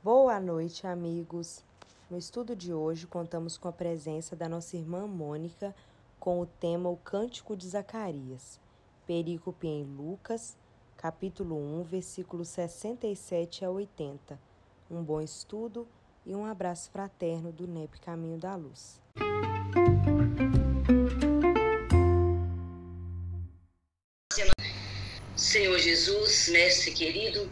[0.00, 1.64] Boa noite, amigos.
[2.08, 5.74] No estudo de hoje, contamos com a presença da nossa irmã Mônica
[6.20, 8.60] com o tema O Cântico de Zacarias,
[9.08, 10.56] perícope em Lucas,
[10.96, 14.38] capítulo 1, versículos 67 a 80.
[14.88, 15.84] Um bom estudo
[16.24, 19.00] e um abraço fraterno do NEP Caminho da Luz.
[25.34, 27.50] Senhor Jesus, Mestre querido,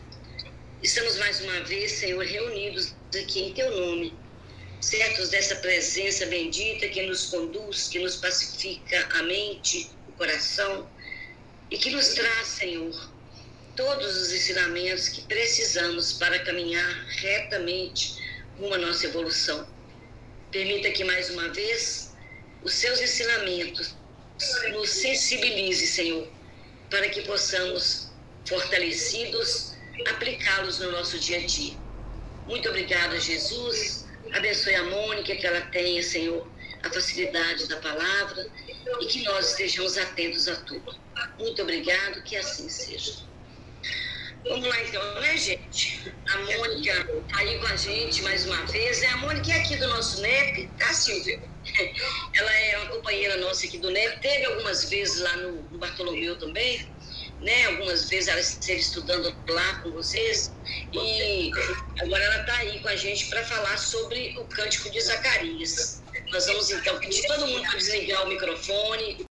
[0.87, 4.15] estamos mais uma vez, Senhor, reunidos aqui em Teu nome,
[4.81, 10.89] certos dessa presença bendita que nos conduz, que nos pacifica a mente, o coração
[11.73, 13.11] e que nos traz, Senhor,
[13.75, 18.15] todos os ensinamentos que precisamos para caminhar retamente
[18.57, 19.69] rumo à nossa evolução.
[20.53, 22.13] Permita que mais uma vez
[22.63, 23.97] os seus ensinamentos
[24.71, 26.29] nos sensibilize, Senhor,
[26.89, 28.09] para que possamos,
[28.45, 29.76] fortalecidos,
[30.09, 31.75] aplicá-los no nosso dia a dia.
[32.47, 34.07] Muito obrigada, Jesus.
[34.33, 36.47] Abençoe a Mônica, que ela tenha, Senhor,
[36.83, 38.47] a facilidade da palavra
[39.01, 40.95] e que nós estejamos atentos a tudo.
[41.39, 43.27] Muito obrigado, que assim seja.
[44.49, 46.13] Vamos lá então, né, gente?
[46.29, 49.03] A Mônica tá aí com a gente mais uma vez.
[49.03, 51.41] É a Mônica é aqui do nosso NEP, tá, Silvia?
[52.33, 54.21] Ela é uma companheira nossa aqui do NEP.
[54.21, 56.89] Teve algumas vezes lá no Bartolomeu também,
[57.41, 57.67] né?
[57.67, 60.53] Algumas vezes ela esteve estudando lá com vocês.
[60.93, 61.51] E
[62.01, 66.03] agora ela tá aí com a gente para falar sobre o cântico de Zacarias.
[66.31, 69.27] Nós vamos então pedir todo mundo para desligar o microfone.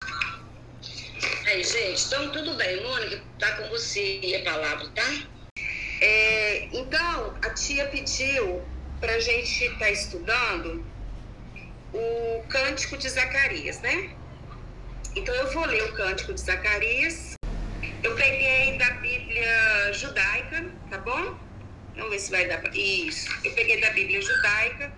[1.48, 2.81] Aí, gente, então tudo bem.
[2.83, 5.28] Mônica, tá com você a palavra, tá?
[6.02, 8.61] É, então, a tia pediu
[9.00, 10.86] para a gente estar tá estudando
[11.94, 14.16] o Cântico de Zacarias, né?
[15.16, 17.34] Então, eu vou ler o Cântico de Zacarias.
[18.06, 21.36] Eu peguei da Bíblia judaica, tá bom?
[21.95, 22.70] Vamos ver se vai dar para.
[22.78, 23.28] Isso.
[23.44, 24.94] Eu peguei da Bíblia judaica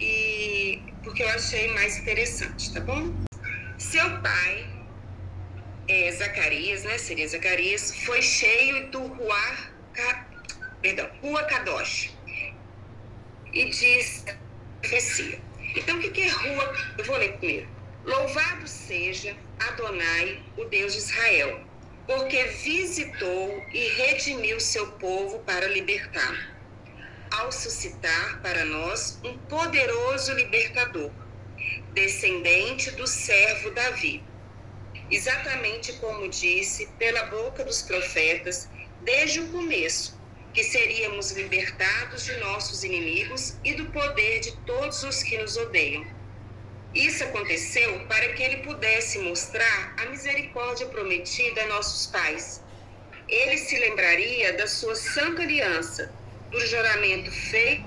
[0.00, 3.14] e porque eu achei mais interessante, tá bom?
[3.78, 4.66] Seu pai
[5.86, 9.72] é, Zacarias, né, seria Zacarias, foi cheio do Ruar,
[10.82, 12.10] perdão, Rua Kadosh.
[13.52, 14.24] E diz
[14.80, 15.40] profecia.
[15.76, 16.76] Então, o que é Rua?
[16.98, 17.68] Eu vou ler primeiro.
[18.04, 21.65] Louvado seja Adonai, o Deus de Israel,
[22.06, 26.56] porque visitou e redimiu seu povo para libertar,
[27.30, 31.10] ao suscitar para nós um poderoso libertador,
[31.92, 34.22] descendente do servo Davi
[35.10, 38.68] exatamente como disse pela boca dos profetas
[39.02, 40.18] desde o começo,
[40.52, 46.04] que seríamos libertados de nossos inimigos e do poder de todos os que nos odeiam.
[46.96, 52.64] Isso aconteceu para que ele pudesse mostrar a misericórdia prometida a nossos pais.
[53.28, 56.16] Ele se lembraria da sua santa aliança,
[56.50, 57.86] do juramento feito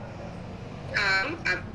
[0.96, 1.66] a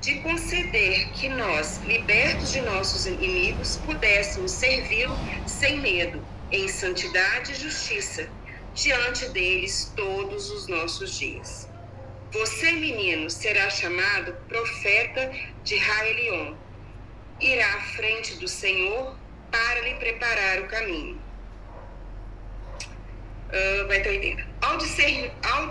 [0.00, 7.56] de conceder que nós, libertos de nossos inimigos, pudéssemos servi-lo sem medo, em santidade e
[7.56, 8.34] justiça,
[8.72, 11.70] diante deles todos os nossos dias.
[12.32, 15.30] Você, menino, será chamado profeta
[15.62, 16.58] de Raelion.
[17.40, 19.16] Irá à frente do Senhor
[19.50, 21.20] para lhe preparar o caminho.
[23.48, 24.46] Uh, vai ter 80.
[24.60, 25.68] Ao discernir, ao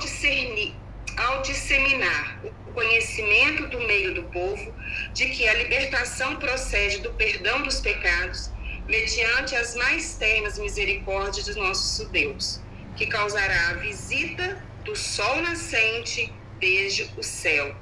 [1.19, 4.73] ao disseminar o conhecimento do meio do povo
[5.13, 8.49] de que a libertação procede do perdão dos pecados,
[8.87, 12.61] mediante as mais ternas misericórdias de nosso Deus,
[12.95, 17.75] que causará a visita do sol nascente desde o céu,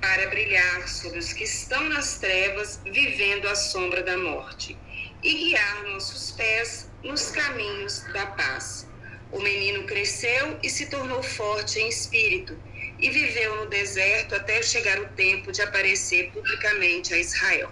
[0.00, 4.76] para brilhar sobre os que estão nas trevas, vivendo à sombra da morte,
[5.22, 8.88] e guiar nossos pés nos caminhos da paz.
[9.30, 12.58] O menino cresceu e se tornou forte em espírito
[12.98, 17.70] e viveu no deserto até chegar o tempo de aparecer publicamente a Israel.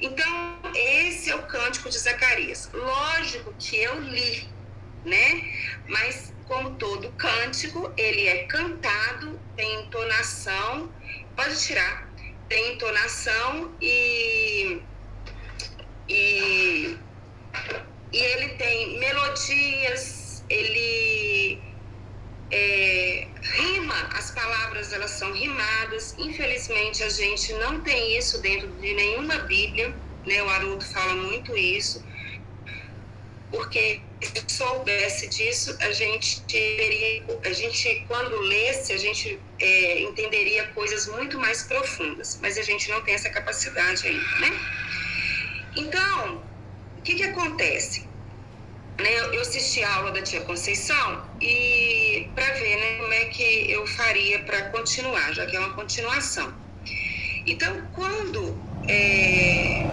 [0.00, 2.68] Então, esse é o cântico de Zacarias.
[2.72, 4.46] Lógico que eu li,
[5.04, 5.50] né?
[5.88, 10.92] Mas como todo cântico, ele é cantado, tem entonação,
[11.36, 12.08] pode tirar,
[12.48, 14.82] tem entonação e
[16.08, 16.98] e,
[18.12, 21.60] e ele tem melodias, ele
[22.50, 23.26] é,
[23.56, 26.14] rima, as palavras elas são rimadas.
[26.18, 29.94] Infelizmente a gente não tem isso dentro de nenhuma Bíblia,
[30.26, 30.42] né?
[30.42, 32.04] O Haroldo fala muito isso,
[33.50, 40.66] porque se soubesse disso, a gente teria, a gente quando lesse, a gente é, entenderia
[40.68, 44.50] coisas muito mais profundas, mas a gente não tem essa capacidade ainda, né?
[45.76, 46.42] Então,
[46.98, 48.06] o que que acontece?
[48.98, 53.70] né, eu assisti a aula da tia Conceição e para ver né, como é que
[53.70, 56.52] eu faria para continuar, já que é uma continuação.
[57.46, 58.56] Então, quando
[58.88, 59.86] é,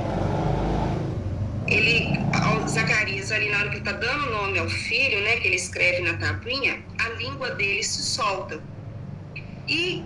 [1.74, 2.20] ele,
[2.68, 6.18] Zacarias, ali na hora que está dando nome ao filho, né, que ele escreve na
[6.18, 8.62] tabuinha, a língua dele se solta.
[9.68, 10.04] E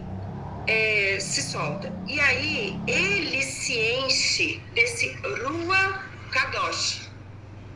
[0.68, 1.92] é, se solta.
[2.08, 7.06] E aí ele se enche desse Rua Kadosh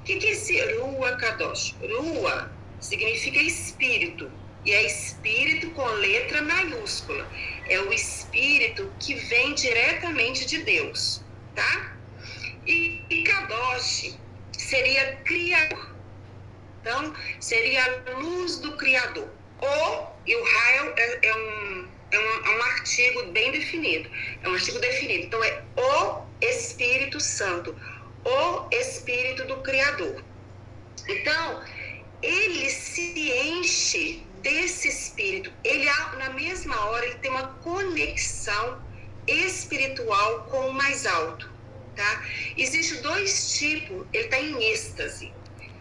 [0.09, 1.75] que, que é esse Rua Kadosh?
[1.81, 4.31] Rua significa espírito,
[4.65, 7.27] e é espírito com letra maiúscula.
[7.68, 11.21] É o espírito que vem diretamente de Deus,
[11.53, 11.95] tá?
[12.69, 14.16] E, e Kadosh
[14.57, 15.95] seria criador.
[16.81, 19.27] Então, seria a luz do Criador.
[19.60, 24.10] O, e o raio é, é, um, é, um, é um artigo bem definido.
[24.44, 25.25] É um artigo definido.
[25.25, 27.75] Então, é o Espírito Santo
[28.24, 30.24] o Espírito do Criador.
[31.07, 31.63] Então,
[32.22, 35.51] ele se enche desse Espírito.
[35.63, 35.86] Ele,
[36.18, 38.81] na mesma hora, ele tem uma conexão
[39.27, 41.49] espiritual com o mais alto.
[42.00, 42.24] Tá?
[42.57, 45.34] Existem dois tipos, ele está em êxtase.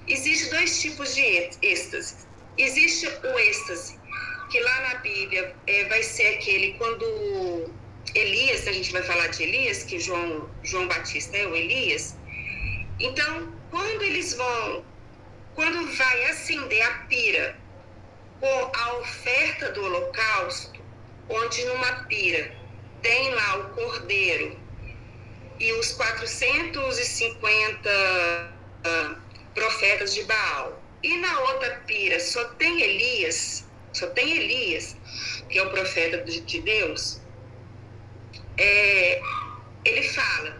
[0.08, 1.20] Existem dois tipos de
[1.62, 2.26] êxtase.
[2.56, 3.96] Existe o êxtase,
[4.50, 7.70] que lá na Bíblia é, vai ser aquele quando
[8.16, 12.16] Elias, a gente vai falar de Elias, que João, João Batista é o Elias,
[12.98, 14.84] então, quando eles vão,
[15.54, 17.56] quando vai acender a pira
[18.40, 20.82] com a oferta do holocausto,
[21.28, 22.52] onde numa pira
[23.02, 24.67] tem lá o cordeiro
[25.60, 27.92] e os 450 uh,
[28.84, 29.16] ah,
[29.54, 34.96] profetas de Baal, e na outra pira só tem Elias, só tem Elias,
[35.48, 37.20] que é o profeta de Deus,
[38.58, 39.20] é,
[39.84, 40.56] ele fala: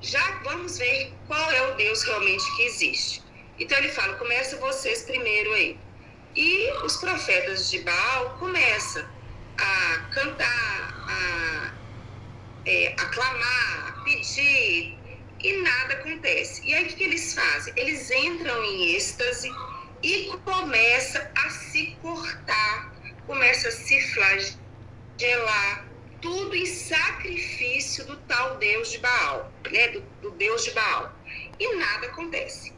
[0.00, 3.22] já vamos ver qual é o Deus realmente que existe.
[3.58, 5.78] Então ele fala: começa vocês primeiro aí.
[6.34, 9.06] E os profetas de Baal começam
[9.56, 11.83] a cantar, a
[12.66, 14.98] é, aclamar, pedir,
[15.44, 16.66] e nada acontece.
[16.66, 17.74] E aí o que, que eles fazem?
[17.76, 19.50] Eles entram em êxtase
[20.02, 22.92] e começa a se cortar,
[23.26, 25.86] começa a se flagelar,
[26.20, 29.88] tudo em sacrifício do tal Deus de Baal, né?
[29.88, 31.12] Do, do, Deus de Baal.
[31.60, 32.72] E nada acontece.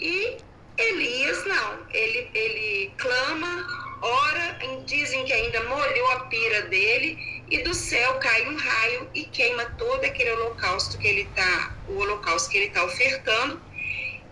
[0.00, 0.38] E
[0.76, 7.74] Elias não, ele, ele clama, ora, dizem que ainda molhou a pira dele e do
[7.74, 12.58] céu cai um raio e queima todo aquele holocausto que ele tá, o holocausto que
[12.58, 13.60] ele está ofertando.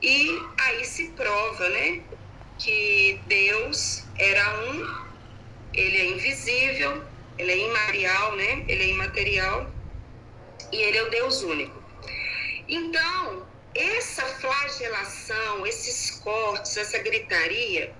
[0.02, 2.02] E aí se prova, né,
[2.58, 5.08] que Deus era um,
[5.74, 7.04] ele é invisível,
[7.38, 8.64] ele é imaterial, né?
[8.66, 9.70] Ele é imaterial
[10.72, 11.82] e ele é o Deus único.
[12.68, 17.94] Então, essa flagelação, esses cortes, essa gritaria,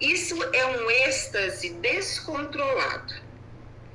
[0.00, 3.14] isso é um êxtase descontrolado,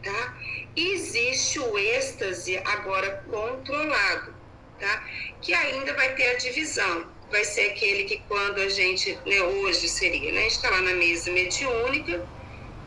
[0.03, 0.37] tá?
[0.75, 4.33] Existe o êxtase agora controlado,
[4.79, 5.07] tá?
[5.41, 7.05] Que ainda vai ter a divisão.
[7.29, 10.39] Vai ser aquele que quando a gente, né, hoje seria, né?
[10.39, 12.27] A gente está lá na mesa mediúnica,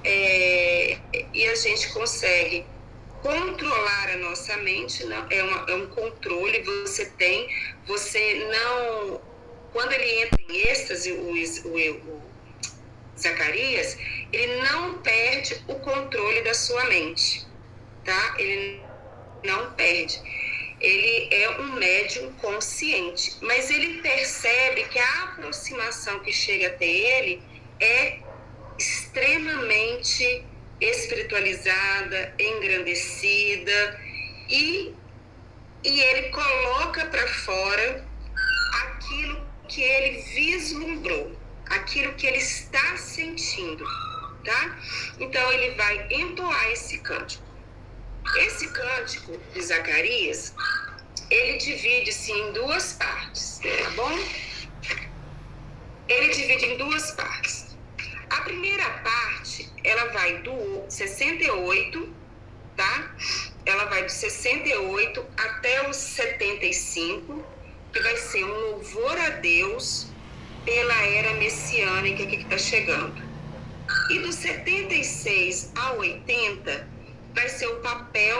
[0.05, 0.99] é,
[1.33, 2.67] e a gente consegue
[3.23, 7.49] controlar a nossa mente, não, é, uma, é um controle, você tem,
[7.87, 9.21] você não.
[9.73, 12.23] Quando ele entra em êxtase, o, o, o
[13.19, 13.97] Zacarias,
[14.33, 17.47] ele não perde o controle da sua mente,
[18.05, 18.35] tá?
[18.39, 18.81] Ele
[19.45, 20.21] não perde.
[20.81, 27.43] Ele é um médium consciente, mas ele percebe que a aproximação que chega até ele
[27.81, 28.19] é
[28.79, 30.45] extremamente
[30.81, 34.01] espiritualizada, engrandecida
[34.49, 34.95] e,
[35.85, 38.05] e ele coloca para fora
[38.83, 41.33] aquilo que ele vislumbrou,
[41.71, 43.85] aquilo que ele está sentindo,
[44.45, 44.79] tá?
[45.19, 47.45] Então ele vai entoar esse cântico.
[48.37, 50.55] Esse cântico de Zacarias,
[51.31, 54.19] ele divide-se em duas partes, tá bom?
[56.09, 57.77] Ele divide em duas partes.
[58.31, 62.15] A primeira parte, ela vai do 68,
[62.77, 63.15] tá?
[63.65, 67.45] Ela vai do 68 até os 75,
[67.93, 70.14] que vai ser um louvor a Deus
[70.65, 73.23] pela era messiânica que está chegando.
[74.11, 76.89] E do 76 ao 80
[77.35, 78.39] vai ser o papel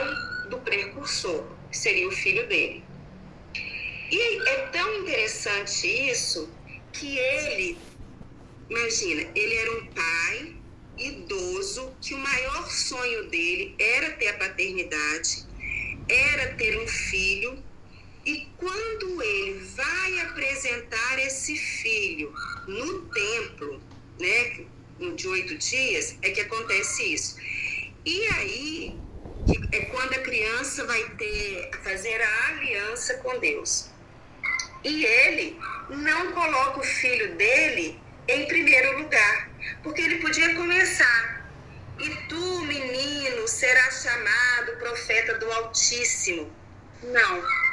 [0.49, 2.83] do precursor, que seria o filho dele.
[4.11, 6.49] E é tão interessante isso
[6.93, 7.77] que ele
[8.67, 10.55] Imagina, ele era um pai
[10.97, 15.45] idoso que o maior sonho dele era ter a paternidade,
[16.09, 17.63] era ter um filho
[18.25, 22.33] E quando ele vai apresentar esse filho
[22.67, 23.81] no templo,
[24.19, 24.65] né,
[25.15, 27.37] de oito dias, é que acontece isso.
[28.03, 28.99] E aí
[29.71, 33.89] é quando a criança vai ter fazer a aliança com Deus.
[34.83, 39.51] E ele não coloca o filho dele em primeiro lugar,
[39.83, 41.47] porque ele podia começar.
[41.99, 46.51] E tu, menino, serás chamado profeta do Altíssimo.
[47.03, 47.64] Não.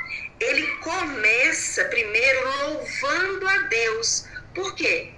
[0.42, 4.26] Ele começa primeiro louvando a Deus.
[4.54, 5.12] Por quê?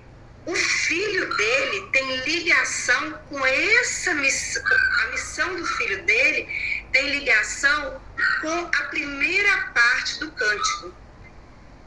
[0.45, 4.63] O filho dele tem ligação com essa missão,
[5.03, 6.47] a missão do filho dele
[6.93, 8.03] tem ligação
[8.43, 10.95] com a primeira parte do cântico.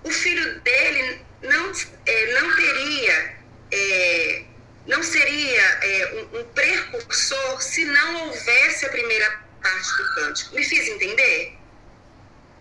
[0.04, 1.72] O filho dele não,
[2.08, 3.36] é, não teria,
[3.72, 4.44] é,
[4.88, 10.56] não seria é, um, um precursor se não houvesse a primeira parte do cântico.
[10.56, 11.57] Me fiz entender?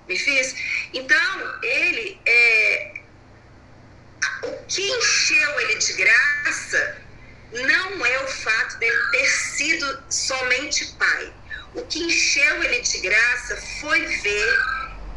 [0.09, 0.55] Me fiz?
[0.93, 2.95] Então, ele é.
[4.43, 6.97] O que encheu ele de graça
[7.53, 11.33] não é o fato dele ter sido somente pai.
[11.75, 14.59] O que encheu ele de graça foi ver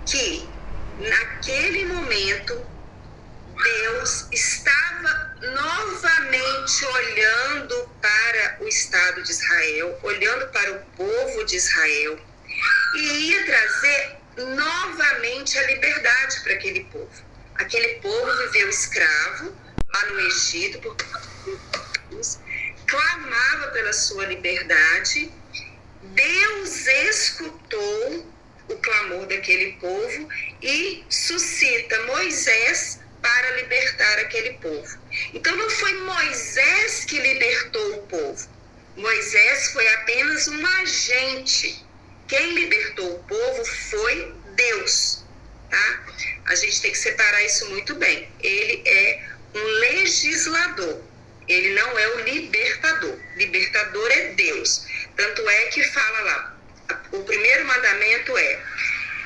[0.05, 0.49] que,
[0.99, 2.65] naquele momento,
[3.63, 12.19] Deus estava novamente olhando para o Estado de Israel, olhando para o povo de Israel,
[12.95, 17.29] e ia trazer novamente a liberdade para aquele povo.
[17.55, 19.55] Aquele povo viveu escravo
[19.93, 20.95] lá no Egito por
[22.87, 25.31] clamava pela sua liberdade.
[26.01, 28.33] Deus escutou
[28.67, 30.29] o clamor daquele povo
[30.61, 34.97] e suscita Moisés para libertar aquele povo.
[35.33, 38.49] Então não foi Moisés que libertou o povo.
[38.95, 41.85] Moisés foi apenas um agente.
[42.29, 45.23] Quem libertou o povo foi Deus,
[45.69, 46.05] tá?
[46.45, 48.29] A gente tem que separar isso muito bem.
[48.39, 51.01] Ele é um legislador.
[51.47, 53.19] Ele não é o libertador.
[53.35, 54.85] Libertador é Deus.
[55.17, 56.57] Tanto é que fala lá,
[57.11, 58.61] o primeiro mandamento é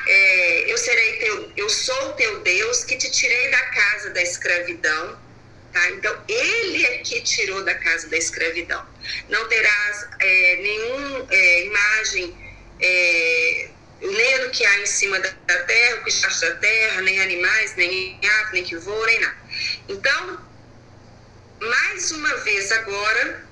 [0.06, 5.22] é, eu serei teu, eu sou teu Deus que te tirei da casa da escravidão.
[5.72, 5.90] Tá?
[5.92, 8.86] Então, ele é que tirou da casa da escravidão.
[9.30, 12.43] Não terás é, nenhuma é, imagem,
[12.80, 13.70] é,
[14.02, 17.76] nem do que há em cima da terra, o que está da terra, nem animais,
[17.76, 19.38] nem ave, nem que voa, nem nada.
[19.88, 20.40] Então,
[21.62, 23.46] mais uma vez agora,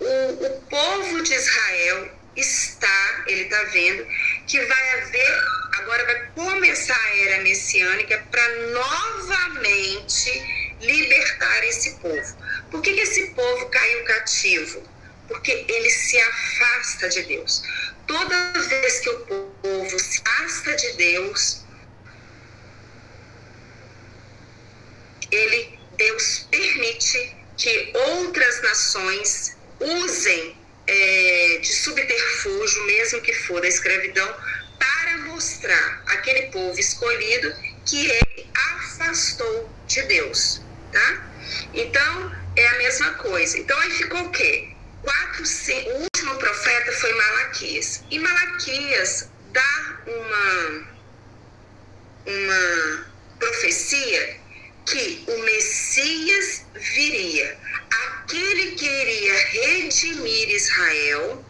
[0.00, 4.06] o, o povo de Israel está, ele está vendo,
[4.46, 5.44] que vai haver,
[5.78, 12.36] agora vai começar a era messiânica para novamente libertar esse povo.
[12.70, 14.82] Por que, que esse povo caiu cativo?
[15.28, 17.62] Porque ele se afasta de Deus.
[18.06, 21.64] Toda vez que o povo se afasta de Deus,
[25.30, 30.56] ele, Deus permite que outras nações usem
[30.86, 34.36] é, de subterfúgio, mesmo que for da escravidão,
[34.78, 37.52] para mostrar aquele povo escolhido
[37.84, 41.30] que ele afastou de Deus, tá?
[41.72, 43.58] Então, é a mesma coisa.
[43.58, 44.75] Então, aí ficou o quê?
[45.06, 48.02] Quatro, cinco, o último profeta foi Malaquias.
[48.10, 50.88] E Malaquias dá uma,
[52.26, 53.06] uma
[53.38, 54.40] profecia
[54.84, 57.56] que o Messias viria
[57.88, 61.44] aquele que iria redimir Israel,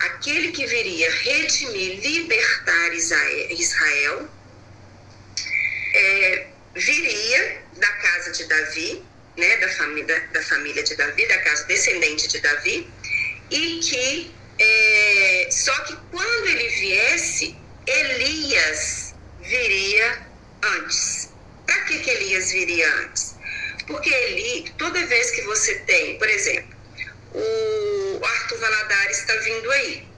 [0.00, 4.28] aquele que viria redimir, libertar Israel,
[5.94, 9.07] é, viria da casa de Davi,
[9.38, 12.88] né, da, família, da família de Davi, da casa descendente de Davi,
[13.50, 20.26] e que é, só que quando ele viesse, Elias viria
[20.62, 21.30] antes.
[21.64, 23.36] Para que, que Elias viria antes?
[23.86, 26.76] Porque ele, toda vez que você tem, por exemplo,
[27.32, 30.08] o Arthur Valadares está vindo aí,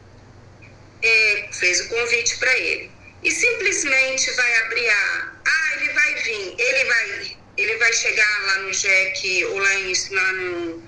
[1.03, 2.91] é, fez o convite para ele,
[3.23, 5.33] e simplesmente vai abrir a.
[5.47, 9.93] Ah, ele vai vir, ele vai, ele vai chegar lá no Jack ou lá em,
[10.11, 10.83] lá no,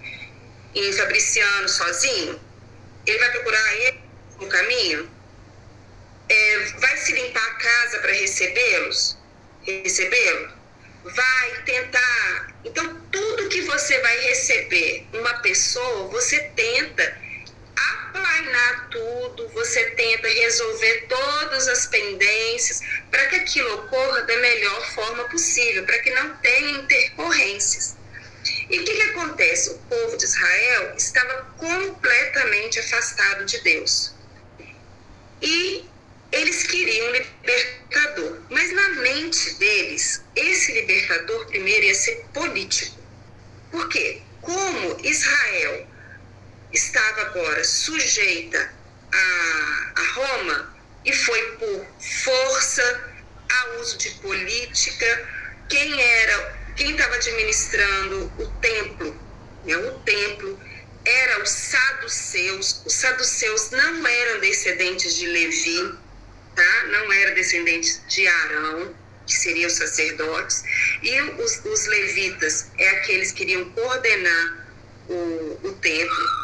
[0.75, 2.41] em Fabriciano sozinho,
[3.07, 4.00] ele vai procurar ele
[4.41, 5.11] no caminho,
[6.29, 9.19] é, vai se limpar a casa para recebê-los,
[9.62, 10.52] recebê-lo,
[11.05, 12.55] vai tentar.
[12.64, 17.22] Então, tudo que você vai receber uma pessoa, você tenta
[17.91, 25.25] aplanar tudo, você tenta resolver todas as pendências para que aquilo ocorra da melhor forma
[25.25, 27.97] possível, para que não tenha intercorrências.
[28.71, 29.71] E o que, que acontece?
[29.71, 34.15] O povo de Israel estava completamente afastado de Deus.
[35.41, 35.85] E
[36.33, 42.99] eles queriam um libertador, mas na mente deles, esse libertador primeiro ia ser político.
[43.71, 44.23] Por quê?
[44.41, 45.87] Como Israel
[46.73, 48.73] estava agora sujeita
[49.12, 50.75] a, a Roma
[51.05, 51.87] e foi por
[52.25, 53.12] força,
[53.50, 55.29] a uso de política,
[55.69, 59.21] quem era, quem estava administrando o templo,
[59.64, 60.59] né, o templo
[61.05, 62.83] era os saduceus.
[62.87, 65.99] Os saduceus não eram descendentes de Levi,
[66.55, 66.85] tá?
[66.87, 68.95] Não eram descendentes de Arão,
[69.26, 70.62] que seriam os sacerdotes.
[71.02, 74.67] E os, os levitas é aqueles que iriam coordenar
[75.09, 76.42] o, o templo.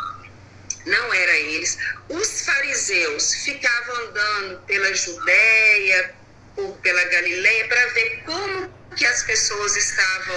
[0.86, 1.78] Não era eles.
[2.08, 6.14] Os fariseus ficavam andando pela Judéia,
[6.56, 10.36] ou pela Galileia, para ver como que as pessoas estavam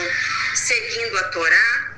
[0.55, 1.97] seguindo a Torá.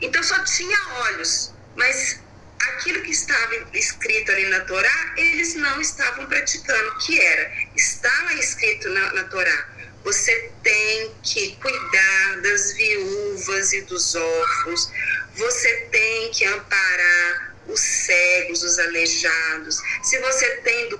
[0.00, 2.20] Então só tinha olhos, mas
[2.60, 8.88] aquilo que estava escrito ali na Torá, eles não estavam praticando, que era, estava escrito
[8.90, 9.68] na, na Torá,
[10.02, 14.90] você tem que cuidar das viúvas e dos órfãos,
[15.36, 19.78] você tem que amparar os cegos, os aleijados.
[20.02, 20.98] Se você tem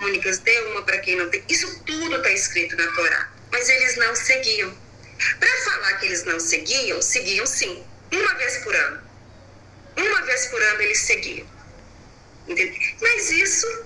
[0.00, 1.42] únicas, dê uma para quem não tem.
[1.48, 3.30] Isso tudo está escrito na Torá.
[3.50, 4.76] Mas eles não seguiam.
[5.38, 9.02] Para falar que eles não seguiam, seguiam sim, uma vez por ano.
[9.96, 11.46] Uma vez por ano eles seguiam.
[12.48, 12.74] Entendeu?
[13.00, 13.84] Mas isso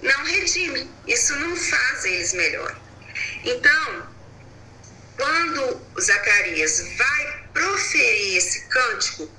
[0.00, 2.80] não redime, isso não faz eles melhor.
[3.44, 4.08] Então,
[5.16, 9.30] quando Zacarias vai proferir esse cântico,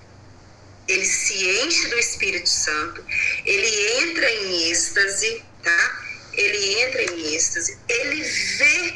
[0.87, 1.33] ele se
[1.65, 3.03] enche do Espírito Santo,
[3.45, 6.05] ele entra em êxtase, tá?
[6.33, 8.95] Ele entra em êxtase, ele vê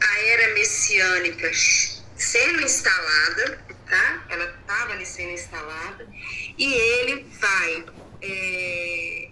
[0.00, 1.50] a era messiânica
[2.16, 4.26] sendo instalada, tá?
[4.30, 6.08] Ela estava ali sendo instalada
[6.56, 7.84] e ele vai
[8.22, 9.28] é,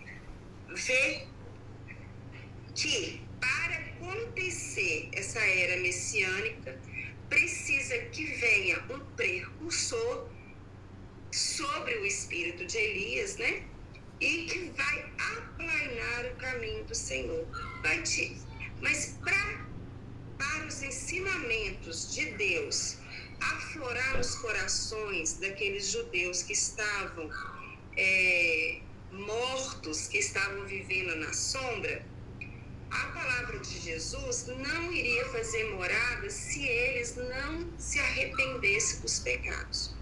[0.75, 1.27] ver
[2.75, 6.79] que para acontecer essa era messiânica
[7.29, 10.29] precisa que venha um precursor
[11.33, 13.63] sobre o espírito de Elias, né?
[14.21, 17.47] E que vai aplanar o caminho do Senhor.
[17.83, 18.37] Vai te...
[18.81, 19.67] Mas pra,
[20.39, 22.97] para os ensinamentos de Deus
[23.41, 27.31] aflorar os corações daqueles judeus que estavam
[27.97, 28.81] é,
[29.13, 32.05] mortos, que estavam vivendo na sombra,
[32.91, 39.95] a palavra de Jesus não iria fazer morada se eles não se arrependessem dos pecados.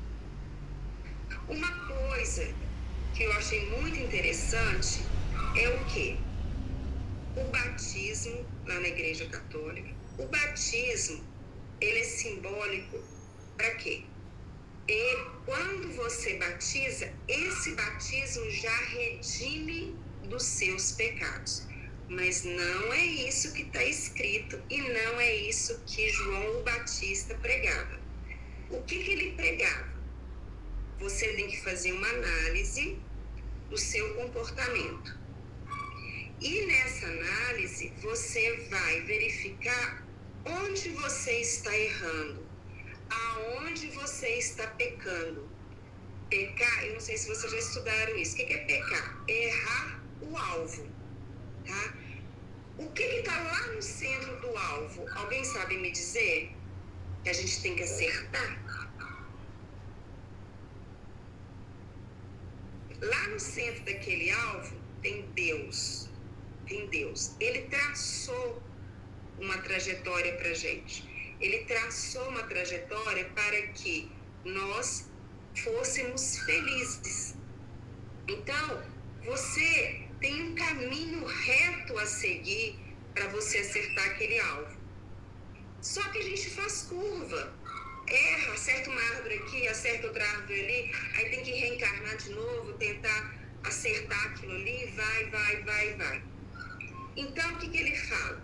[1.49, 2.55] Uma coisa
[3.15, 5.01] que eu achei muito interessante
[5.57, 6.19] é o que?
[7.37, 9.91] O batismo lá na Igreja Católica.
[10.19, 11.25] O batismo,
[11.81, 13.03] ele é simbólico
[13.57, 14.03] para quê?
[14.89, 21.67] E quando você batiza, esse batismo já redime dos seus pecados.
[22.09, 27.99] Mas não é isso que está escrito e não é isso que João Batista pregava.
[28.71, 29.95] O que, que ele pregava?
[31.05, 32.99] você tem que fazer uma análise
[33.69, 35.19] do seu comportamento.
[36.41, 40.04] E nessa análise, você vai verificar
[40.47, 42.47] onde você está errando,
[43.11, 45.49] aonde você está pecando.
[46.29, 48.35] Pecar, eu não sei se vocês já estudaram isso.
[48.35, 49.25] O que é pecar?
[49.29, 50.89] É errar o alvo,
[51.67, 51.95] tá?
[52.79, 55.07] O que está lá no centro do alvo?
[55.15, 56.53] Alguém sabe me dizer?
[57.23, 58.65] Que a gente tem que acertar?
[63.01, 66.09] Lá no centro daquele alvo tem Deus.
[66.67, 67.37] Tem Deus.
[67.39, 68.63] Ele traçou
[69.39, 71.05] uma trajetória para gente.
[71.41, 74.11] Ele traçou uma trajetória para que
[74.45, 75.11] nós
[75.57, 77.37] fôssemos felizes.
[78.29, 78.83] Então,
[79.25, 82.79] você tem um caminho reto a seguir
[83.15, 84.77] para você acertar aquele alvo.
[85.81, 87.53] Só que a gente faz curva
[88.07, 92.73] erra, acerta uma árvore aqui, acerta outra árvore ali, aí tem que reencarnar de novo,
[92.75, 96.23] tentar acertar aquilo ali, vai, vai, vai, vai.
[97.17, 98.43] Então, o que, que ele fala?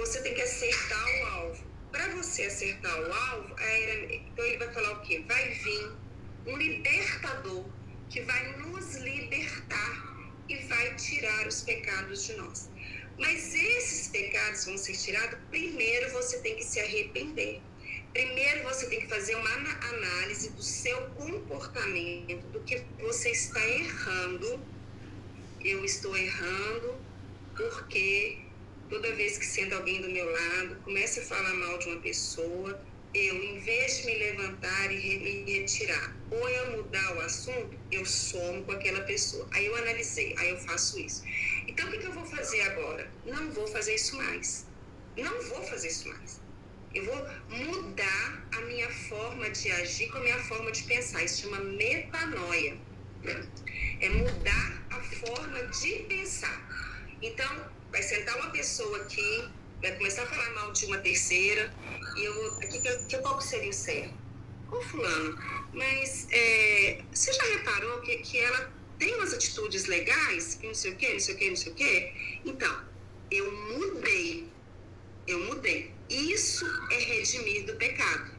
[0.00, 1.64] Você tem que acertar o alvo.
[1.92, 5.22] Para você acertar o alvo, era, então ele vai falar o quê?
[5.28, 5.92] Vai vir
[6.46, 7.66] um libertador
[8.08, 12.70] que vai nos libertar e vai tirar os pecados de nós.
[13.18, 17.60] Mas esses pecados vão ser tirados, primeiro você tem que se arrepender.
[18.14, 19.54] Primeiro você tem que fazer uma
[19.90, 24.64] análise do seu comportamento, do que você está errando.
[25.62, 26.98] Eu estou errando
[27.54, 28.49] porque
[28.90, 32.84] toda vez que senta alguém do meu lado, começa a falar mal de uma pessoa,
[33.14, 38.04] eu, em vez de me levantar e me retirar, ou eu mudar o assunto, eu
[38.04, 39.48] somo com aquela pessoa.
[39.52, 41.24] Aí eu analisei, aí eu faço isso.
[41.66, 43.10] Então, o que, que eu vou fazer agora?
[43.24, 44.66] Não vou fazer isso mais.
[45.16, 46.40] Não vou fazer isso mais.
[46.92, 51.22] Eu vou mudar a minha forma de agir com a minha forma de pensar.
[51.22, 52.76] Isso chama metanoia.
[54.00, 56.58] É mudar a forma de pensar.
[57.22, 59.48] Então, vai sentar uma pessoa aqui,
[59.80, 61.72] vai começar a falar mal de uma terceira,
[62.16, 64.14] e eu aqui que, que qual seria o certo?
[64.70, 65.36] Ô fulano,
[65.72, 70.96] mas é, você já reparou que, que ela tem umas atitudes legais, não sei o
[70.96, 72.12] quê, não sei o quê, não sei o quê?
[72.44, 72.84] Então,
[73.30, 74.48] eu mudei.
[75.26, 75.92] Eu mudei.
[76.08, 78.30] Isso é redimir do pecado.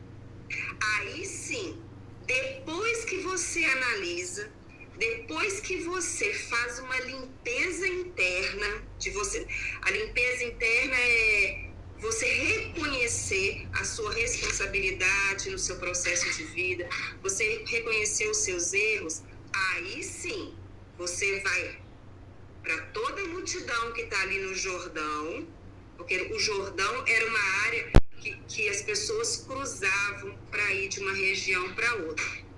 [0.81, 1.81] Aí sim,
[2.25, 4.51] depois que você analisa,
[4.97, 9.47] depois que você faz uma limpeza interna de você,
[9.81, 16.89] a limpeza interna é você reconhecer a sua responsabilidade no seu processo de vida,
[17.21, 19.21] você reconhecer os seus erros,
[19.53, 20.55] aí sim
[20.97, 21.79] você vai
[22.63, 25.47] para toda a multidão que está ali no Jordão,
[25.97, 31.13] porque o Jordão era uma área que, que as pessoas cruzavam para ir de uma
[31.13, 32.50] região para outra.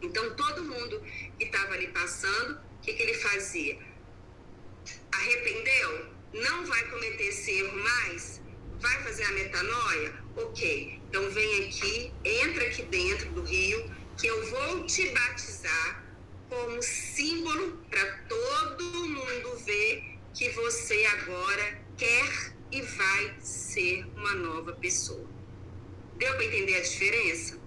[0.00, 1.02] Então, todo mundo
[1.38, 3.78] que estava ali passando, o que, que ele fazia?
[5.12, 6.06] Arrependeu?
[6.34, 8.40] Não vai cometer esse erro mais?
[8.80, 10.14] Vai fazer a metanoia?
[10.36, 11.00] Ok.
[11.08, 16.04] Então, vem aqui, entra aqui dentro do rio, que eu vou te batizar
[16.48, 24.72] como símbolo para todo mundo ver que você agora quer e vai ser uma nova
[24.74, 25.26] pessoa.
[26.16, 27.57] Deu para entender a diferença?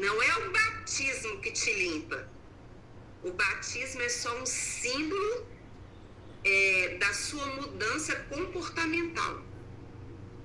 [0.00, 2.26] Não é o batismo que te limpa.
[3.22, 5.46] O batismo é só um símbolo
[6.42, 9.42] é, da sua mudança comportamental.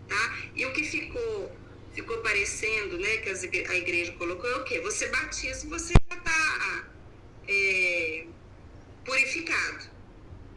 [0.10, 0.38] Tá?
[0.54, 1.56] E o que ficou
[1.94, 3.30] ficou parecendo, né, que
[3.70, 4.82] a igreja colocou é o quê?
[4.82, 6.90] Você batiza, você já está
[7.48, 8.28] é,
[9.06, 9.90] purificado.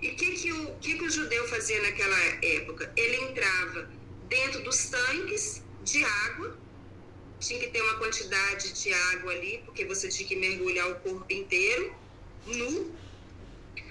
[0.02, 2.92] E que, que, o que, que o judeu fazia naquela época?
[2.96, 3.88] Ele entrava
[4.28, 6.58] dentro dos tanques de água
[7.40, 11.32] tinha que ter uma quantidade de água ali, porque você tinha que mergulhar o corpo
[11.32, 11.94] inteiro,
[12.46, 12.92] nu.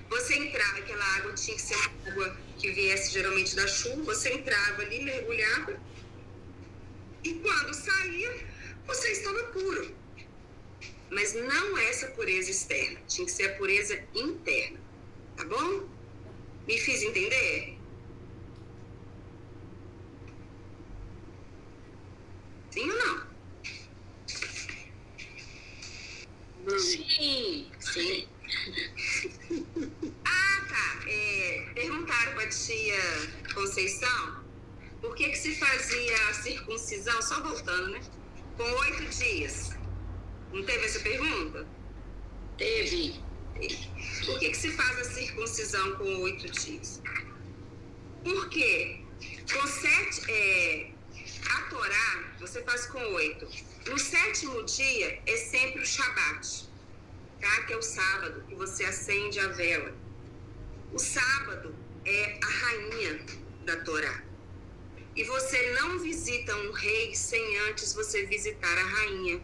[0.10, 4.34] Você entrava, aquela água tinha que ser uma água que viesse geralmente da chuva, você
[4.34, 5.80] entrava ali, mergulhava,
[7.24, 8.48] e quando saía,
[8.86, 9.96] você estava puro.
[11.10, 14.80] Mas não essa pureza externa, tinha que ser a pureza interna,
[15.36, 15.88] tá bom?
[16.68, 17.78] Me fiz entender?
[22.72, 23.28] Sim ou não?
[26.68, 28.28] Sim, sim.
[30.26, 31.00] ah, tá.
[31.08, 33.00] É, perguntaram para a tia
[33.54, 34.48] Conceição
[35.02, 38.02] por que, que se fazia a circuncisão, só voltando, né?
[38.58, 39.72] Com oito dias.
[40.52, 41.68] Não teve essa pergunta?
[42.58, 43.22] Teve.
[44.26, 47.02] Por que, que se faz a circuncisão com oito dias?
[48.24, 49.02] Porque
[49.52, 50.32] com sete.
[50.32, 50.92] É,
[51.50, 53.48] a Torá, você faz com oito
[53.90, 56.70] no sétimo dia é sempre o Shabat,
[57.40, 57.62] tá?
[57.64, 59.94] que é o sábado, que você acende a vela.
[60.92, 63.26] O sábado é a rainha
[63.66, 64.24] da Torá.
[65.16, 69.42] E você não visita um rei sem antes você visitar a rainha.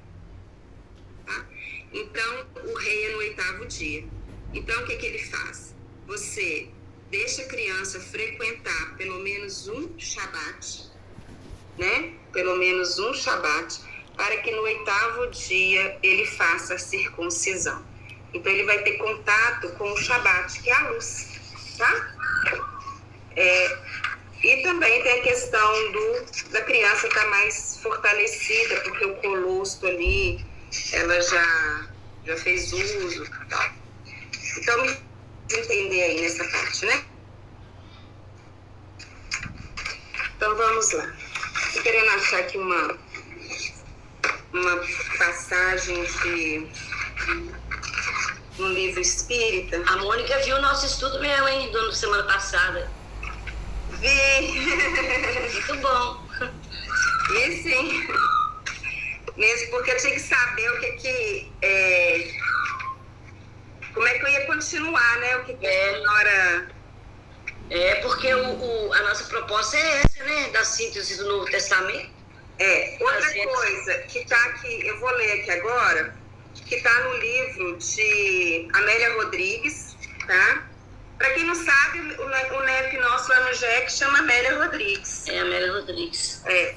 [1.26, 1.48] Tá?
[1.92, 4.06] Então, o rei é no oitavo dia.
[4.54, 5.74] Então, o que, que ele faz?
[6.06, 6.70] Você
[7.10, 10.92] deixa a criança frequentar pelo menos um Shabat,
[11.78, 12.14] né?
[12.32, 17.84] Pelo menos um Shabat para que no oitavo dia ele faça a circuncisão.
[18.34, 21.30] Então ele vai ter contato com o Shabat, que é a luz,
[21.78, 22.16] tá?
[23.36, 23.78] É,
[24.44, 29.88] e também tem a questão do, da criança estar tá mais fortalecida, porque o colostro
[29.88, 30.46] ali,
[30.92, 31.90] ela já,
[32.26, 33.30] já fez uso.
[33.50, 33.74] Tá?
[34.58, 34.86] Então,
[35.50, 37.06] entender aí nessa parte, né?
[40.36, 41.14] Então vamos lá.
[41.68, 43.00] Estou querendo achar aqui uma,
[44.54, 44.78] uma
[45.18, 46.68] passagem de
[48.60, 49.82] um livro espírita.
[49.88, 52.90] A Mônica viu o nosso estudo mesmo, hein, do semana passada.
[54.00, 54.42] Vi!
[55.54, 56.24] Muito bom.
[57.34, 58.08] E sim.
[59.36, 61.52] Mesmo porque eu tinha que saber o que que.
[61.64, 62.32] É,
[63.94, 65.38] como é que eu ia continuar, né?
[65.38, 65.90] O que, que é.
[65.90, 66.68] a senhora.
[67.70, 70.50] É, porque o, o, a nossa proposta é essa, né?
[70.50, 72.23] Da síntese do Novo Testamento.
[72.64, 76.16] É, outra coisa que está aqui, eu vou ler aqui agora,
[76.54, 80.64] que está no livro de Amélia Rodrigues, tá?
[81.18, 85.28] Para quem não sabe, o, o NEP nosso lá no JEC chama Amélia Rodrigues.
[85.28, 86.42] É, Amélia Rodrigues.
[86.46, 86.76] É.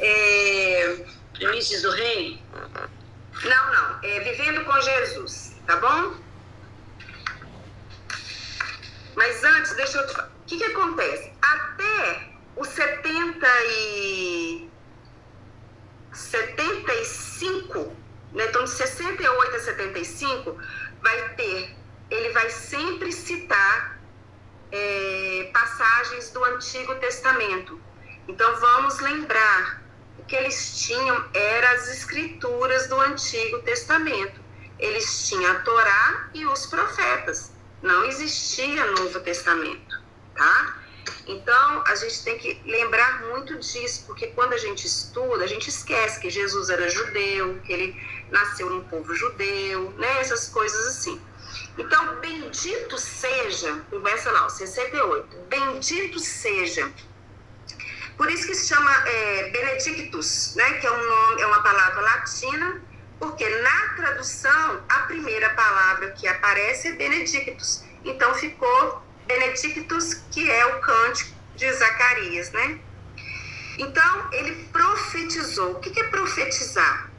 [0.00, 1.04] É...
[1.34, 2.42] Primícias do Rei?
[3.44, 3.98] Não, não.
[4.02, 6.14] É Vivendo com Jesus, tá bom?
[9.14, 10.28] Mas antes, deixa eu te falar.
[10.28, 11.32] O que, que acontece?
[11.42, 14.68] Até os 70 e...
[16.18, 17.96] 75,
[18.32, 18.46] né?
[18.48, 20.58] então de 68 a 75,
[21.00, 21.76] vai ter,
[22.10, 23.98] ele vai sempre citar
[24.70, 27.80] é, passagens do Antigo Testamento.
[28.26, 29.82] Então vamos lembrar
[30.18, 34.40] o que eles tinham eram as escrituras do Antigo Testamento.
[34.78, 37.52] Eles tinham a Torá e os profetas.
[37.82, 40.02] Não existia Novo Testamento,
[40.34, 40.77] tá?
[41.26, 45.68] Então, a gente tem que lembrar muito disso, porque quando a gente estuda, a gente
[45.68, 50.20] esquece que Jesus era judeu, que ele nasceu num povo judeu, né?
[50.20, 51.20] Essas coisas assim.
[51.76, 56.90] Então, bendito seja, começa lá, o 68, bendito seja.
[58.16, 60.74] Por isso que se chama é, Benedictus, né?
[60.74, 62.82] Que é, um nome, é uma palavra latina,
[63.20, 67.84] porque na tradução, a primeira palavra que aparece é Benedictus.
[68.04, 72.80] Então, ficou Benedictus, que é o cântico de Zacarias, né?
[73.78, 75.72] Então, ele profetizou.
[75.72, 77.10] O que é profetizar?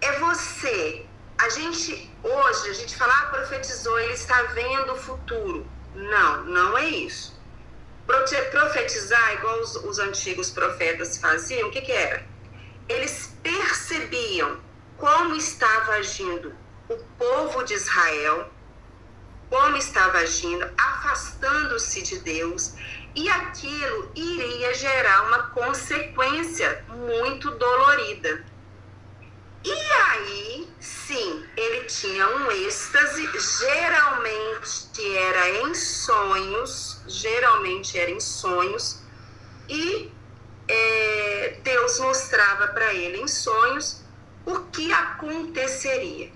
[0.00, 1.06] É você.
[1.38, 5.66] A gente, hoje, a gente fala, ah, profetizou, ele está vendo o futuro.
[5.94, 7.40] Não, não é isso.
[8.50, 12.26] Profetizar, igual os, os antigos profetas faziam, o que, que era?
[12.88, 14.58] Eles percebiam
[14.98, 16.52] como estava agindo
[16.88, 18.50] o povo de Israel,
[19.50, 22.74] como estava agindo, afastando-se de Deus,
[23.16, 28.44] e aquilo iria gerar uma consequência muito dolorida.
[29.64, 39.02] E aí, sim, ele tinha um êxtase, geralmente era em sonhos, geralmente era em sonhos,
[39.68, 40.10] e
[40.68, 44.02] é, Deus mostrava para ele em sonhos
[44.46, 46.32] o que aconteceria.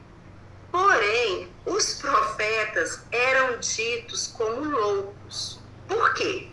[0.70, 5.60] Porém, os profetas eram ditos como loucos.
[5.88, 6.48] Por quê?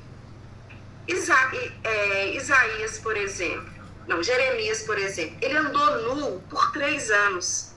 [1.08, 1.36] Isa,
[1.84, 3.72] é, Isaías, por exemplo,
[4.08, 7.72] não, Jeremias, por exemplo, ele andou nu por três anos.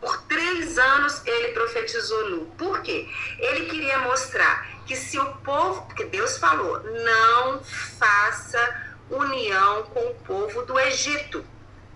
[0.00, 2.46] Por três anos ele profetizou nu.
[2.58, 3.08] Por quê?
[3.38, 10.14] Ele queria mostrar que se o povo, porque Deus falou, não faça união com o
[10.26, 11.44] povo do Egito.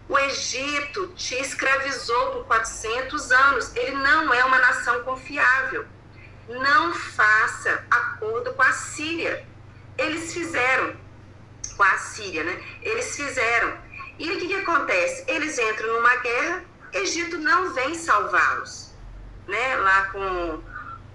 [0.08, 3.74] O Egito te escravizou por 400 anos.
[3.74, 5.84] Ele não é uma nação confiável.
[6.48, 9.44] Não faça acordo com a Síria.
[9.98, 10.94] Eles fizeram
[11.76, 12.62] com a Síria, né?
[12.82, 13.76] Eles fizeram.
[14.18, 15.24] E o que, que acontece?
[15.26, 18.92] Eles entram numa guerra, Egito não vem salvá-los,
[19.46, 19.76] né?
[19.76, 20.62] Lá com,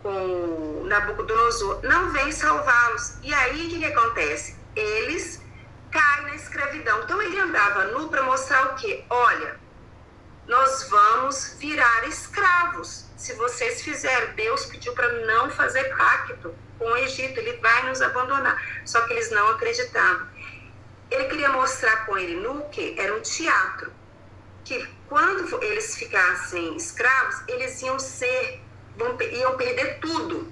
[0.04, 3.16] com Nabucodonosor, não vem salvá-los.
[3.24, 4.56] E aí o que, que acontece?
[4.76, 5.41] Eles
[5.92, 7.04] cai na escravidão.
[7.04, 9.04] Então ele andava nu para mostrar o quê?
[9.10, 9.60] Olha,
[10.48, 13.06] nós vamos virar escravos.
[13.18, 18.02] Se vocês fizerem, Deus pediu para não fazer pacto com o Egito, ele vai nos
[18.02, 18.60] abandonar.
[18.86, 20.28] Só que eles não acreditavam.
[21.12, 23.92] Ele queria mostrar com ele nu que era um teatro,
[24.64, 28.62] que quando eles ficassem escravos, eles iam ser,
[29.34, 30.52] iam perder tudo.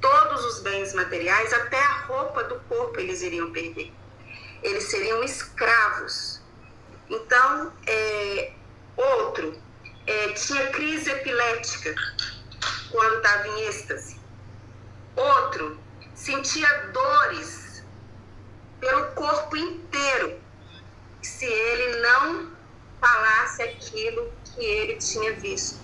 [0.00, 3.92] Todos os bens materiais, até a roupa do corpo eles iriam perder
[4.62, 6.40] eles seriam escravos.
[7.08, 8.52] Então, é,
[8.96, 9.60] outro,
[10.06, 11.94] é, tinha crise epilética
[12.90, 14.20] quando estava em êxtase.
[15.16, 15.78] Outro,
[16.14, 17.84] sentia dores
[18.78, 20.40] pelo corpo inteiro
[21.22, 22.52] se ele não
[23.00, 25.78] falasse aquilo que ele tinha visto.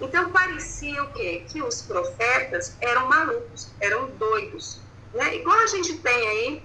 [0.00, 1.44] Então parecia o quê?
[1.48, 4.80] Que os profetas eram malucos, eram doidos.
[5.12, 5.36] Né?
[5.36, 6.62] Igual a gente tem aí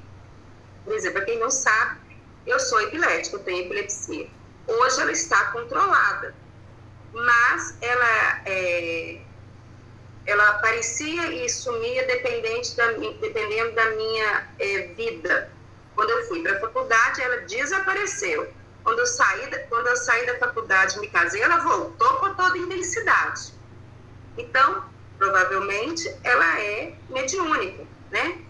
[0.89, 1.99] por exemplo, para quem não sabe,
[2.47, 4.27] eu sou epilética, eu tenho epilepsia.
[4.65, 6.33] Hoje ela está controlada,
[7.13, 9.21] mas ela, é,
[10.25, 12.87] ela aparecia e sumia dependente da,
[13.21, 15.51] dependendo da minha é, vida.
[15.93, 18.51] Quando eu fui para a faculdade, ela desapareceu.
[18.83, 23.53] Quando eu, saí quando eu saí da faculdade me casei, ela voltou com toda intensidade.
[24.35, 24.85] Então,
[25.19, 28.41] provavelmente, ela é mediúnica, né?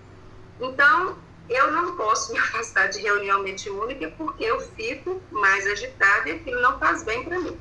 [0.62, 1.18] Então,
[1.50, 6.62] eu não posso me afastar de reunião mediúnica porque eu fico mais agitada e aquilo
[6.62, 7.60] não faz bem para mim.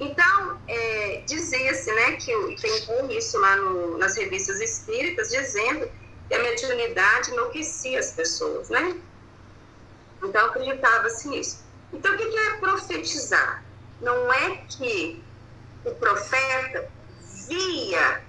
[0.00, 5.88] Então, é, dizia-se, né, que tem isso lá no, nas revistas espíritas, dizendo
[6.28, 8.96] que a mediunidade enlouquecia as pessoas, né?
[10.24, 11.62] Então, acreditava-se nisso.
[11.92, 13.62] Então, o que é profetizar?
[14.00, 15.22] Não é que
[15.84, 16.90] o profeta
[17.46, 18.24] via,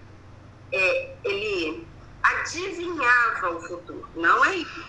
[0.72, 1.88] é, ele
[2.24, 4.08] adivinhava o futuro.
[4.16, 4.86] Não é isso.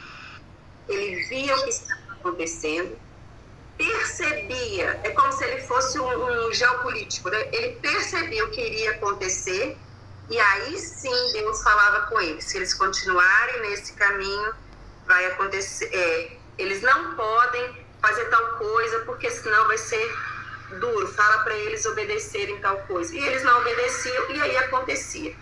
[0.88, 2.96] Ele via o que estava acontecendo,
[3.76, 7.48] percebia, é como se ele fosse um, um geopolítico, né?
[7.52, 9.76] ele percebia o que iria acontecer
[10.30, 14.54] e aí sim Deus falava com eles, se eles continuarem nesse caminho,
[15.06, 20.14] vai acontecer, é, eles não podem fazer tal coisa porque senão vai ser
[20.78, 23.14] duro, fala para eles obedecerem tal coisa.
[23.14, 25.34] E eles não obedeciam e aí acontecia.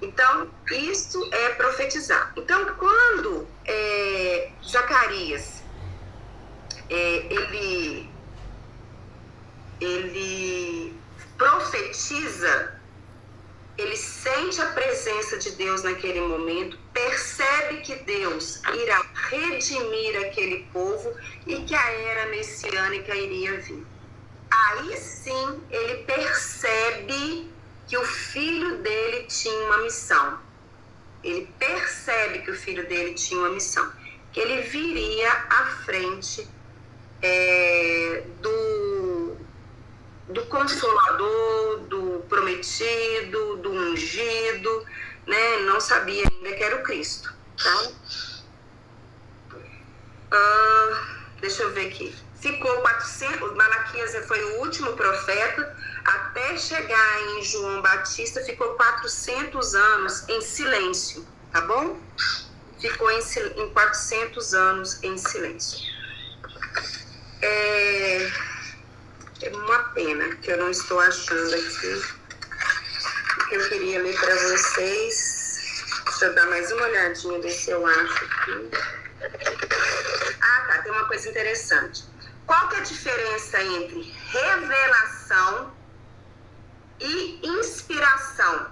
[0.00, 2.32] Então, isso é profetizar.
[2.36, 5.62] Então, quando é, Zacarias
[6.88, 8.08] é, ele,
[9.80, 10.94] ele
[11.36, 12.80] profetiza,
[13.76, 21.12] ele sente a presença de Deus naquele momento, percebe que Deus irá redimir aquele povo
[21.46, 23.84] e que a era messiânica iria vir.
[24.50, 27.50] Aí sim ele percebe
[27.88, 30.38] que o filho dele tinha uma missão.
[31.24, 33.90] Ele percebe que o filho dele tinha uma missão,
[34.32, 36.46] que ele viria à frente
[37.22, 39.36] é, do,
[40.28, 44.86] do consolador, do prometido, do ungido,
[45.26, 45.58] né?
[45.66, 47.34] Não sabia ainda que era o Cristo.
[50.30, 50.96] Uh,
[51.40, 52.14] deixa eu ver aqui.
[52.40, 60.28] Ficou 400, Malaquias foi o último profeta, até chegar em João Batista, ficou 400 anos
[60.28, 61.98] em silêncio, tá bom?
[62.80, 63.20] Ficou em,
[63.56, 65.78] em 400 anos em silêncio.
[67.40, 68.30] É,
[69.42, 72.18] é uma pena que eu não estou achando aqui
[73.48, 75.84] que eu queria ler para vocês.
[76.04, 78.70] Deixa eu dar mais uma olhadinha, ver se eu acho aqui.
[80.40, 82.04] Ah, tá, tem uma coisa interessante.
[82.46, 85.07] Qual que é a diferença entre revelação
[87.00, 88.66] e inspiração?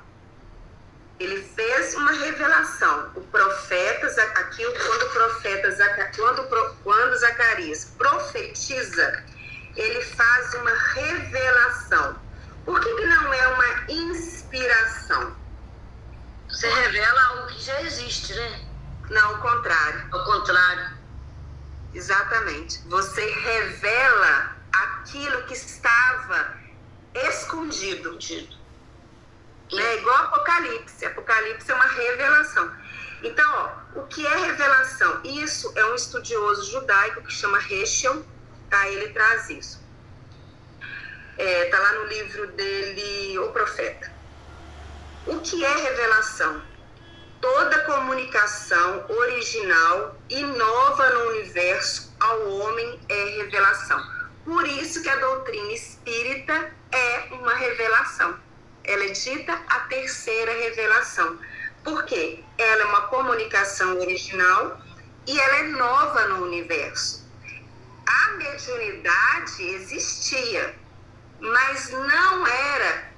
[1.18, 3.10] Ele fez uma revelação.
[3.14, 4.06] O profeta,
[4.40, 9.24] aqui quando o profeta, quando, quando Zacarias profetiza,
[9.74, 12.16] ele faz uma revelação.
[12.64, 15.36] Por que, que não é uma inspiração?
[16.48, 18.66] Você revela algo que já existe, né?
[19.10, 20.08] Não, o contrário.
[20.12, 20.96] Ao contrário.
[21.94, 22.80] Exatamente.
[22.88, 26.54] Você revela aquilo que estava
[27.28, 28.18] escondido.
[29.72, 29.96] Né?
[29.96, 31.04] Igual Apocalipse.
[31.04, 32.72] Apocalipse é uma revelação.
[33.22, 33.46] Então,
[33.94, 35.20] ó, o que é revelação?
[35.24, 38.24] Isso é um estudioso judaico que chama Heschel,
[38.70, 38.88] tá?
[38.88, 39.80] Ele traz isso.
[41.38, 44.12] É, tá lá no livro dele, O Profeta.
[45.26, 46.62] O que é revelação?
[47.40, 54.00] Toda comunicação original e nova no universo ao homem é revelação.
[54.44, 58.38] Por isso que a doutrina espírita é uma revelação.
[58.84, 61.38] Ela é dita a terceira revelação.
[61.82, 62.42] Por quê?
[62.58, 64.80] Ela é uma comunicação original
[65.26, 67.26] e ela é nova no universo.
[68.06, 70.74] A mediunidade existia,
[71.40, 73.10] mas não era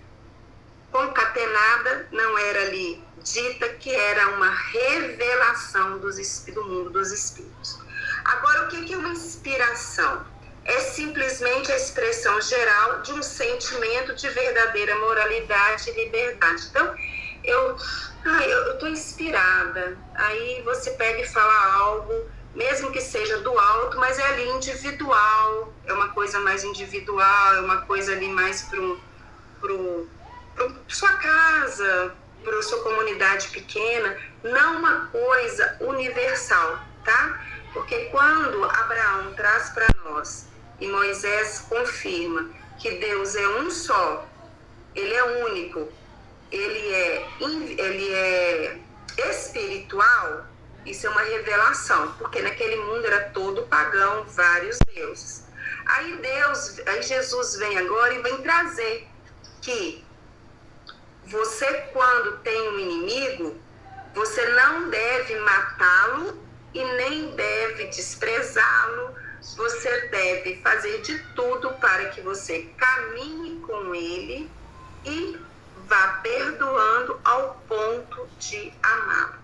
[0.91, 7.79] concatenada, não era ali dita que era uma revelação dos, do mundo dos espíritos.
[8.25, 10.27] Agora, o que é uma inspiração?
[10.69, 16.67] É simplesmente a expressão geral de um sentimento de verdadeira moralidade e liberdade.
[16.69, 16.95] Então,
[17.43, 17.75] eu
[18.75, 19.97] estou inspirada.
[20.15, 25.73] Aí você pega e fala algo, mesmo que seja do alto, mas é ali individual,
[25.87, 28.79] é uma coisa mais individual, é uma coisa ali mais para
[29.61, 30.07] pro,
[30.55, 37.41] pro sua casa, para sua comunidade pequena, não uma coisa universal, tá?
[37.73, 40.48] Porque quando Abraão traz para nós
[40.81, 44.29] e Moisés confirma que Deus é um só,
[44.95, 45.89] ele é único,
[46.51, 47.27] ele é,
[47.79, 48.79] ele é
[49.31, 50.47] espiritual,
[50.87, 55.45] isso é uma revelação, porque naquele mundo era todo pagão, vários deuses.
[55.87, 59.09] Aí Deus, aí Jesus vem agora e vem trazer
[59.61, 60.05] que
[61.27, 63.57] você quando tem um inimigo,
[64.15, 69.15] você não deve matá-lo e nem deve desprezá-lo.
[69.41, 74.51] Você deve fazer de tudo para que você caminhe com ele
[75.05, 75.39] e
[75.87, 79.39] vá perdoando ao ponto de amá-lo.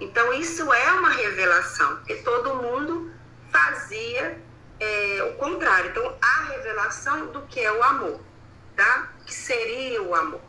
[0.00, 3.12] Então, isso é uma revelação, porque todo mundo
[3.52, 4.38] fazia
[4.80, 5.90] é, o contrário.
[5.90, 8.20] Então, a revelação do que é o amor,
[8.76, 9.12] tá?
[9.24, 10.40] Que seria o amor.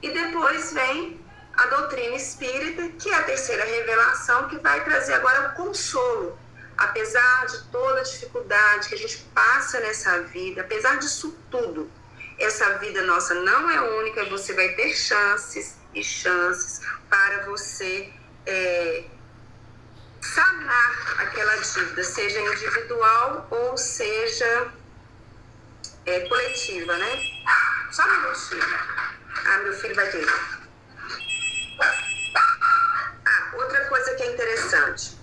[0.00, 1.20] E depois vem
[1.54, 6.38] a doutrina espírita, que é a terceira revelação, que vai trazer agora o consolo.
[6.78, 11.90] Apesar de toda a dificuldade que a gente passa nessa vida, apesar disso tudo,
[12.38, 18.12] essa vida nossa não é única, você vai ter chances e chances para você
[18.46, 19.04] é,
[20.20, 24.72] sanar aquela dívida, seja individual ou seja
[26.06, 27.42] é, coletiva, né?
[27.90, 28.62] Só um minutinho.
[29.46, 30.24] Ah, meu filho vai ter.
[33.26, 35.17] Ah, outra coisa que é interessante.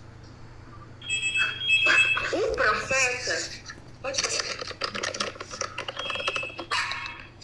[2.32, 3.50] O profeta.
[4.02, 4.22] Pode.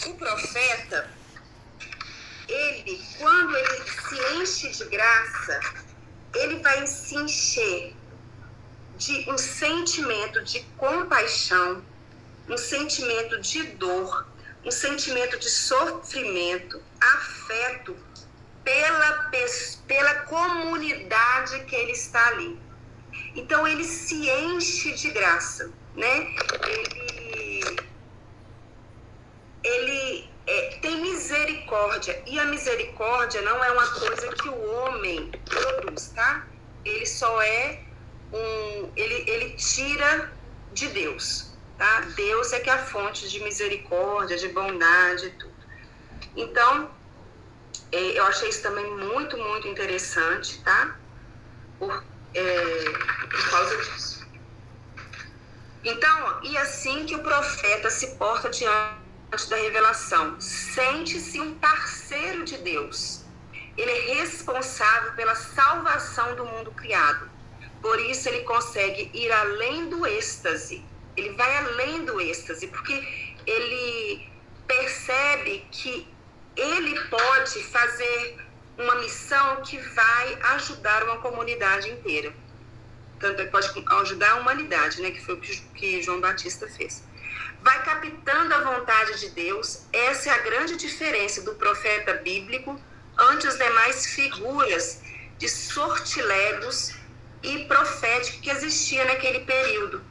[0.05, 1.11] O profeta,
[2.47, 5.59] ele, quando ele se enche de graça,
[6.35, 7.95] ele vai se encher
[8.97, 11.83] de um sentimento de compaixão,
[12.47, 14.27] um sentimento de dor,
[14.63, 17.97] um sentimento de sofrimento, afeto
[18.63, 19.31] pela,
[19.87, 22.60] pela comunidade que ele está ali.
[23.35, 26.27] Então ele se enche de graça, né?
[26.67, 27.77] Ele,
[29.63, 36.09] ele é, tem misericórdia e a misericórdia não é uma coisa que o homem produz,
[36.09, 36.45] tá?
[36.83, 37.83] Ele só é
[38.33, 40.31] um, ele, ele tira
[40.73, 42.01] de Deus, tá?
[42.15, 45.51] Deus é que é a fonte de misericórdia, de bondade e tudo.
[46.35, 46.91] Então
[47.91, 50.97] é, eu achei isso também muito, muito interessante, tá?
[51.77, 52.03] Por,
[52.33, 52.83] é,
[53.31, 54.27] por causa disso.
[55.83, 62.57] Então, e assim que o profeta se porta diante da revelação, sente-se um parceiro de
[62.57, 63.23] Deus.
[63.77, 67.29] Ele é responsável pela salvação do mundo criado.
[67.81, 70.85] Por isso ele consegue ir além do êxtase.
[71.17, 72.93] Ele vai além do êxtase, porque
[73.47, 74.29] ele
[74.67, 76.07] percebe que
[76.55, 78.37] ele pode fazer
[78.77, 82.33] uma missão que vai ajudar uma comunidade inteira.
[83.21, 83.69] Tanto ele pode
[84.01, 87.03] ajudar a humanidade, né, que foi o que João Batista fez.
[87.61, 89.85] Vai captando a vontade de Deus.
[89.93, 92.79] Essa é a grande diferença do profeta bíblico
[93.17, 95.01] ante as demais figuras
[95.37, 96.95] de sortilegos
[97.43, 100.03] e profético que existia naquele período.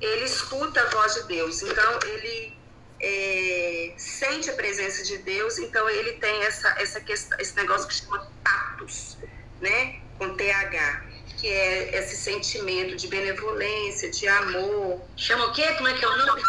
[0.00, 2.56] Ele escuta a voz de Deus, então ele
[3.00, 7.94] é, sente a presença de Deus, então ele tem essa, essa questão, esse negócio que
[7.94, 9.18] chama patos,
[9.60, 10.00] né?
[10.18, 11.04] Com TH,
[11.38, 15.00] que é esse sentimento de benevolência, de amor.
[15.16, 15.72] Chama o quê?
[15.74, 16.42] Como é que é o nome?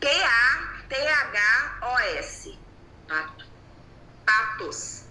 [0.00, 0.88] T-A-T-H-O-S.
[3.08, 3.46] Pato.
[4.26, 5.04] Patos.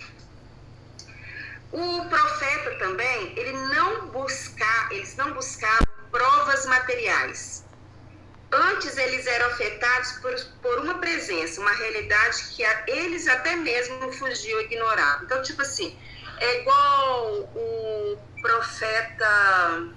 [1.72, 7.68] O profeta também, ele não buscar, eles não buscavam provas materiais
[8.52, 14.12] Antes eles eram afetados por, por uma presença, uma realidade que a, eles até mesmo
[14.14, 15.22] fugiam ignorar.
[15.24, 15.98] Então, tipo assim,
[16.40, 19.88] é igual o profeta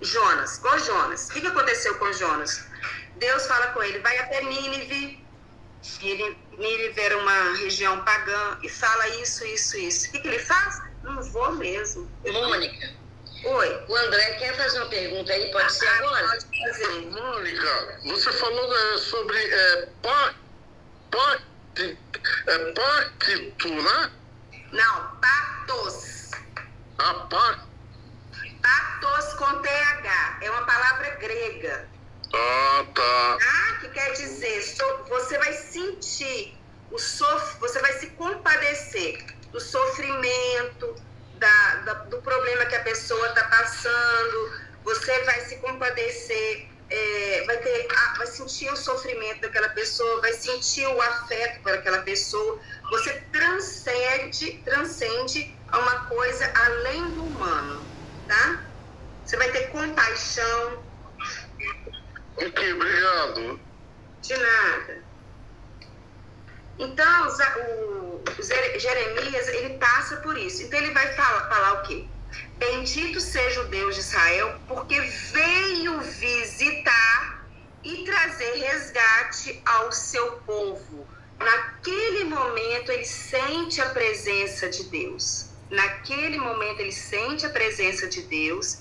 [0.00, 1.28] Jonas, igual Jonas.
[1.28, 2.64] O que, que aconteceu com Jonas?
[3.16, 5.24] Deus fala com ele, vai até Nínive,
[6.58, 10.08] Nínive era uma região pagã, e fala isso, isso, isso.
[10.08, 10.82] O que, que ele faz?
[11.02, 12.10] Não vou mesmo.
[12.24, 12.94] Mônica.
[13.44, 13.84] Oi.
[13.88, 16.28] O André quer fazer uma pergunta aí, pode ser ah, agora?
[16.28, 17.00] Pode fazer.
[17.10, 20.38] Mônica, você falou é, sobre é, pacto,
[21.10, 21.98] pacto,
[22.46, 24.10] é, pacto, né?
[24.72, 26.30] Não, pactos.
[26.98, 27.63] Ah, pacto.
[28.64, 30.38] Pactos com TH.
[30.40, 31.86] É uma palavra grega.
[32.32, 33.38] Ah, tá.
[33.42, 34.62] Ah, que quer dizer,
[35.06, 36.56] você vai sentir
[36.90, 37.58] o sof...
[37.60, 40.96] você vai se compadecer do sofrimento,
[41.34, 44.52] da, da, do problema que a pessoa está passando,
[44.82, 47.86] você vai se compadecer, é, vai, ter,
[48.16, 52.58] vai sentir o sofrimento daquela pessoa, vai sentir o afeto por aquela pessoa,
[52.90, 57.93] você transcende, transcende a uma coisa além do humano,
[58.28, 58.64] tá?
[59.24, 60.82] Você vai ter compaixão.
[62.36, 63.60] Ok, obrigado.
[64.20, 65.04] De nada.
[66.78, 68.22] Então, o,
[68.78, 70.62] Jeremias, ele passa por isso.
[70.62, 72.06] Então, ele vai falar, falar o quê?
[72.58, 77.46] Bendito seja o Deus de Israel, porque veio visitar
[77.84, 81.06] e trazer resgate ao seu povo.
[81.38, 85.53] Naquele momento, ele sente a presença de Deus.
[85.74, 88.78] Naquele momento, ele sente a presença de Deus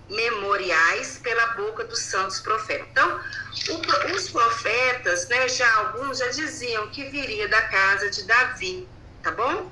[0.07, 2.87] imemoriais pela boca dos santos profetas.
[2.91, 3.19] Então,
[4.13, 8.87] os profetas, né, já alguns já diziam que viria da casa de Davi,
[9.23, 9.71] tá bom?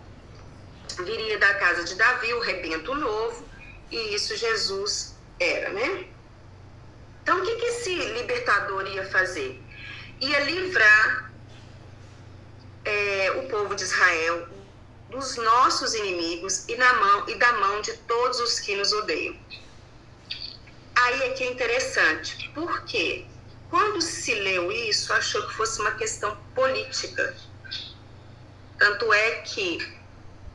[1.04, 3.48] Viria da casa de Davi o rebento novo,
[3.92, 6.08] e isso Jesus era, né?
[7.22, 9.62] Então, o que, que esse libertador ia fazer?
[10.20, 11.25] Ia livrar
[12.86, 14.48] é, o povo de Israel
[15.10, 19.36] dos nossos inimigos e, na mão, e da mão de todos os que nos odeiam.
[20.96, 23.26] Aí é que é interessante, porque
[23.70, 27.36] quando se leu isso, achou que fosse uma questão política.
[28.78, 29.96] Tanto é que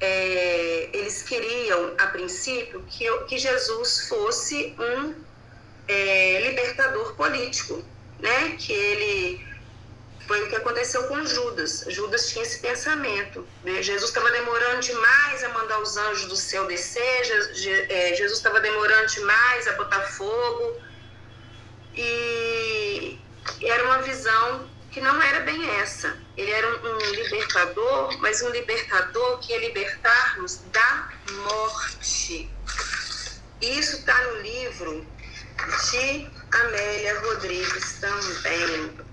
[0.00, 5.14] é, eles queriam, a princípio, que, que Jesus fosse um
[5.86, 7.84] é, libertador político,
[8.18, 8.56] né?
[8.56, 9.49] Que ele
[10.30, 11.84] foi o que aconteceu com Judas.
[11.88, 13.44] Judas tinha esse pensamento.
[13.64, 13.82] Né?
[13.82, 17.20] Jesus estava demorando demais a mandar os anjos do céu descer.
[17.88, 20.76] É, Jesus estava demorando demais a botar fogo.
[21.96, 23.18] E
[23.60, 26.16] era uma visão que não era bem essa.
[26.36, 31.08] Ele era um, um libertador, mas um libertador que ia libertar-nos da
[31.42, 32.48] morte.
[33.60, 35.04] Isso está no livro
[35.90, 39.09] de Amélia Rodrigues também.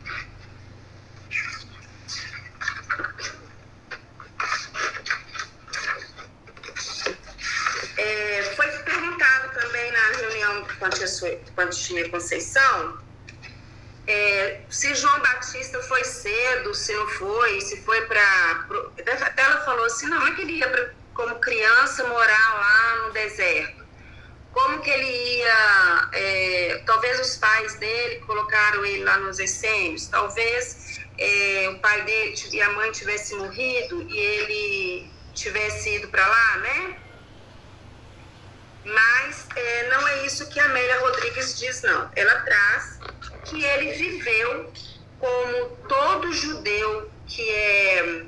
[7.97, 10.85] É, foi perguntado também na reunião com
[11.61, 13.07] a tia Conceição
[14.07, 18.65] é, se João Batista foi cedo, se não foi, se foi para.
[19.35, 23.85] Ela falou assim: não, é que ele ia pra, como criança morar lá no deserto.
[24.53, 26.09] Como que ele ia.
[26.13, 30.86] É, talvez os pais dele colocaram ele lá nos essênios, talvez
[31.17, 36.57] é, o pai dele e a mãe tivessem morrido e ele tivesse ido para lá,
[36.57, 36.97] né?
[38.85, 42.09] Mas é, não é isso que a Amélia Rodrigues diz, não.
[42.15, 42.99] Ela traz
[43.45, 44.71] que ele viveu
[45.19, 48.25] como todo judeu que é,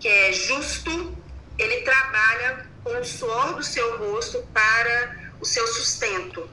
[0.00, 1.16] que é justo,
[1.58, 6.50] ele trabalha com o suor do seu rosto para o seu sustento.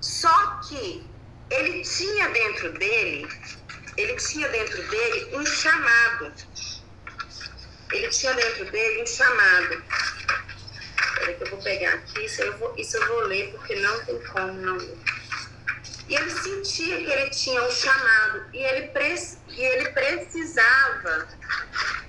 [0.00, 1.04] Só que
[1.50, 3.26] ele tinha dentro dele,
[3.98, 6.32] ele tinha dentro dele um chamado.
[7.92, 9.82] Ele tinha dentro dele um chamado.
[11.14, 14.04] Peraí que eu vou pegar aqui, isso eu vou, isso eu vou ler, porque não
[14.04, 14.98] tem como não ler.
[16.08, 19.14] E ele sentia que ele tinha um chamado e ele, pre
[19.48, 21.28] e ele precisava.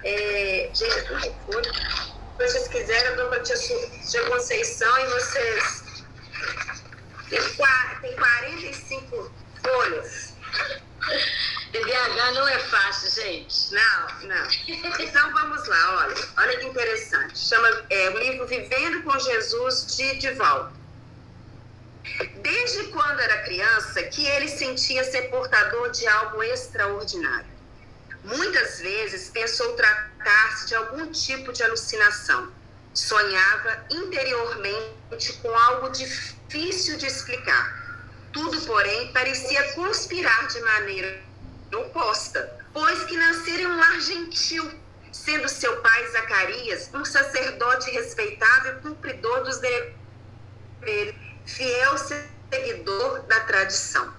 [0.03, 1.01] É, gente?
[1.01, 5.83] Se vocês quiserem, eu dou para tia Conceição e vocês.
[7.29, 7.39] Tem,
[8.01, 10.33] tem 45 folhas.
[11.71, 13.73] DBH não é fácil, gente.
[13.73, 14.47] Não, não.
[14.99, 16.15] Então vamos lá, olha.
[16.37, 17.37] Olha que interessante.
[17.37, 20.79] Chama é, o livro Vivendo com Jesus de Divaldo
[22.41, 27.59] desde quando era criança que ele sentia ser portador de algo extraordinário.
[28.23, 32.51] Muitas vezes pensou tratar-se de algum tipo de alucinação.
[32.93, 37.77] Sonhava interiormente com algo difícil de explicar.
[38.33, 41.28] Tudo, porém, parecia conspirar de maneira
[41.75, 44.71] oposta, pois que nascera em um lar gentil,
[45.11, 49.99] sendo seu pai Zacarias um sacerdote respeitável e cumpridor dos deveres
[51.45, 54.13] fiel seguidor da tradição.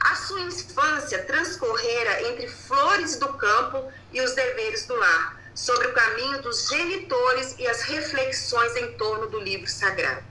[0.00, 5.92] A sua infância transcorrera entre flores do campo e os deveres do lar, sobre o
[5.92, 10.29] caminho dos genitores e as reflexões em torno do livro sagrado.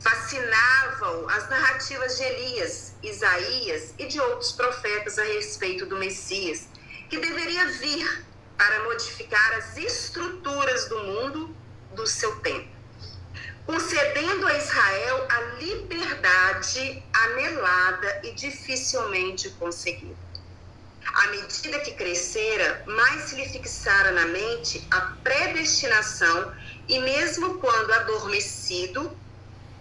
[0.00, 6.68] Fascinavam as narrativas de Elias, Isaías e de outros profetas a respeito do Messias,
[7.08, 8.26] que deveria vir
[8.56, 11.56] para modificar as estruturas do mundo
[11.94, 12.80] do seu tempo
[13.70, 20.16] concedendo a Israel a liberdade anelada e dificilmente conseguida.
[21.14, 26.52] À medida que crescera, mais se lhe fixara na mente a predestinação
[26.88, 29.16] e, mesmo quando adormecido,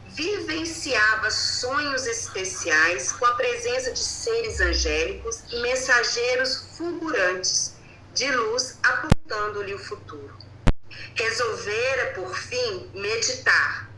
[0.09, 7.75] vivenciava sonhos especiais com a presença de seres angélicos e mensageiros fulgurantes
[8.13, 10.35] de luz apontando-lhe o futuro.
[11.15, 13.89] Resolvera, por fim, meditar,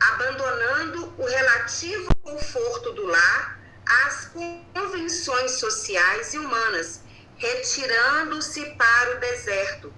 [0.00, 3.60] abandonando o relativo conforto do lar
[4.04, 4.30] às
[4.74, 7.00] convenções sociais e humanas,
[7.36, 9.94] retirando-se para o deserto,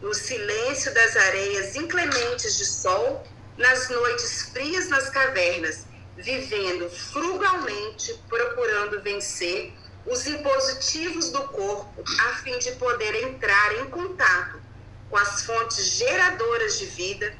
[0.00, 3.24] no silêncio das areias inclementes de sol,
[3.56, 5.86] nas noites frias nas cavernas,
[6.16, 9.72] vivendo frugalmente, procurando vencer
[10.06, 14.60] os impositivos do corpo, a fim de poder entrar em contato
[15.08, 17.32] com as fontes geradoras de vida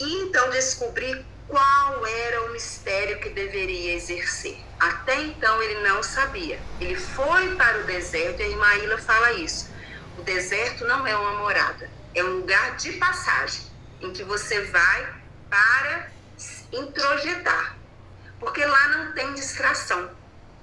[0.00, 4.58] e então descobrir qual era o mistério que deveria exercer.
[4.78, 6.62] Até então ele não sabia.
[6.80, 9.70] Ele foi para o deserto e a Imaíla fala isso.
[10.16, 13.62] O deserto não é uma morada, é um lugar de passagem
[14.00, 15.19] em que você vai
[15.50, 16.10] para
[16.72, 17.76] introjetar.
[18.38, 20.10] Porque lá não tem distração.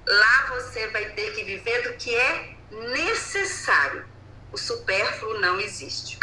[0.08, 4.06] Lá você vai ter que viver do que é necessário.
[4.52, 6.18] O supérfluo não existe.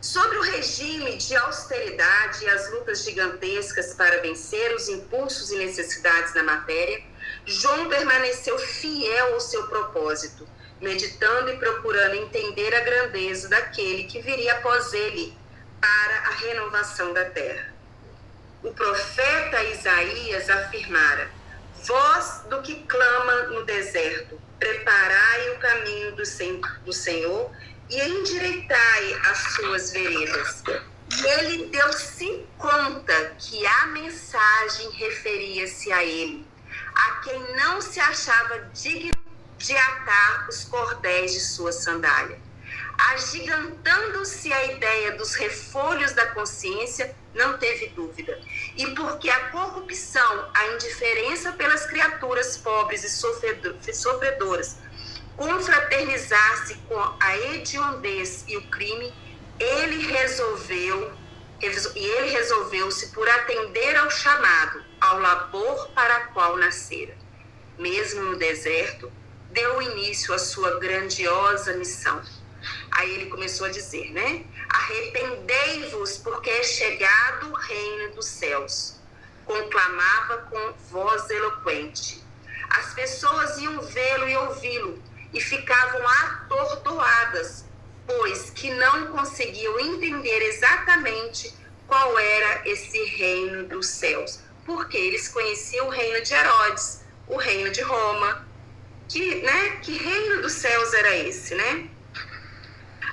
[0.00, 6.32] Sobre o regime de austeridade e as lutas gigantescas para vencer os impulsos e necessidades
[6.32, 7.02] da matéria,
[7.44, 10.48] João permaneceu fiel ao seu propósito,
[10.80, 15.37] meditando e procurando entender a grandeza daquele que viria após ele
[15.80, 17.74] para a renovação da terra.
[18.62, 21.30] O profeta Isaías afirmara:
[21.84, 27.50] Voz do que clama no deserto, preparai o caminho do Senhor
[27.88, 30.62] e endireitai as suas veredas.
[31.24, 36.46] Ele deu-se conta que a mensagem referia-se a ele,
[36.94, 39.12] a quem não se achava digno
[39.56, 42.47] de atar os cordéis de sua sandália.
[42.98, 48.38] Agigantando-se a ideia dos refolhos da consciência, não teve dúvida.
[48.76, 54.78] E porque a corrupção, a indiferença pelas criaturas pobres e sofredoras,
[55.36, 59.14] confraternizar-se com a hediondez e o crime,
[59.60, 61.16] ele resolveu
[61.60, 67.16] e ele resolveu-se por atender ao chamado, ao labor para o qual nascera.
[67.76, 69.10] Mesmo no deserto,
[69.50, 72.22] deu início à sua grandiosa missão.
[72.90, 74.44] Aí ele começou a dizer, né?
[74.68, 78.96] Arrependei-vos, porque é chegado o reino dos céus.
[79.44, 82.22] Conclamava com voz eloquente.
[82.70, 87.64] As pessoas iam vê-lo e ouvi-lo, e ficavam atordoadas,
[88.06, 91.54] pois que não conseguiam entender exatamente
[91.86, 97.70] qual era esse reino dos céus, porque eles conheciam o reino de Herodes, o reino
[97.70, 98.46] de Roma,
[99.08, 101.88] que, né, que reino dos céus era esse, né?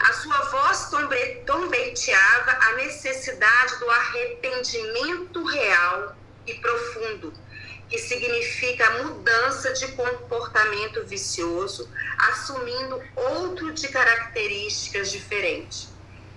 [0.07, 0.91] A sua voz
[1.47, 7.33] tombeteava a necessidade do arrependimento real e profundo
[7.89, 11.89] que significa a mudança de comportamento vicioso,
[12.19, 15.89] assumindo outro de características diferentes.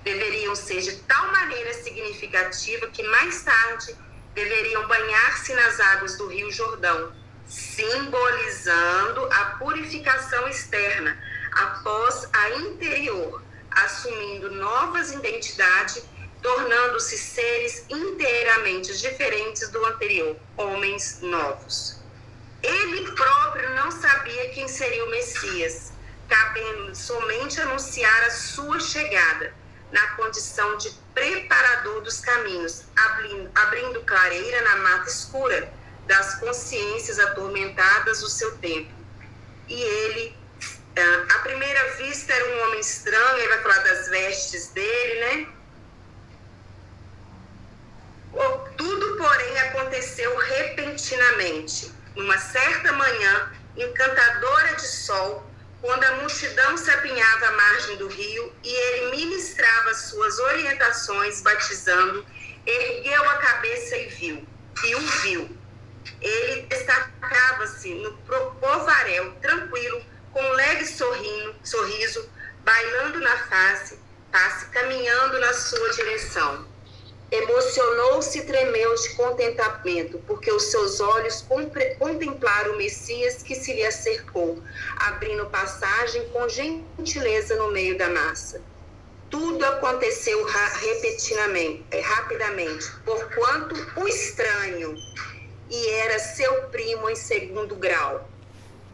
[0.03, 3.95] Deveriam ser de tal maneira significativa que mais tarde
[4.35, 7.13] deveriam banhar-se nas águas do Rio Jordão,
[7.47, 11.19] simbolizando a purificação externa
[11.53, 16.05] após a interior, assumindo novas identidades
[16.43, 22.01] tornando-se seres inteiramente diferentes do anterior, homens novos.
[22.63, 25.93] Ele próprio não sabia quem seria o Messias,
[26.29, 29.55] cabendo somente anunciar a sua chegada,
[29.91, 35.73] na condição de preparador dos caminhos, abrindo, abrindo clareira na mata escura
[36.07, 38.93] das consciências atormentadas do seu tempo.
[39.67, 40.37] E ele,
[41.01, 45.49] à primeira vista, era um homem estranho, ele vai falar das vestes dele, né?
[48.77, 51.93] Tudo, porém, aconteceu repentinamente.
[52.15, 55.49] Numa certa manhã, encantadora de sol,
[55.81, 62.25] quando a multidão se apinhava à margem do rio e ele ministrava suas orientações, batizando,
[62.67, 64.47] ergueu a cabeça e viu,
[64.85, 65.59] e o viu.
[66.21, 68.13] Ele destacava-se no
[68.61, 70.05] povaréu, tranquilo,
[70.39, 72.31] com leve sorrindo, sorriso,
[72.63, 73.99] bailando na face,
[74.31, 76.65] face, caminhando na sua direção.
[77.29, 81.45] Emocionou-se e tremeu de contentamento, porque os seus olhos
[81.99, 84.63] contemplaram o Messias que se lhe acercou,
[84.99, 88.63] abrindo passagem com gentileza no meio da massa.
[89.29, 94.95] Tudo aconteceu eh, rapidamente, porquanto o estranho,
[95.69, 98.28] e era seu primo em segundo grau,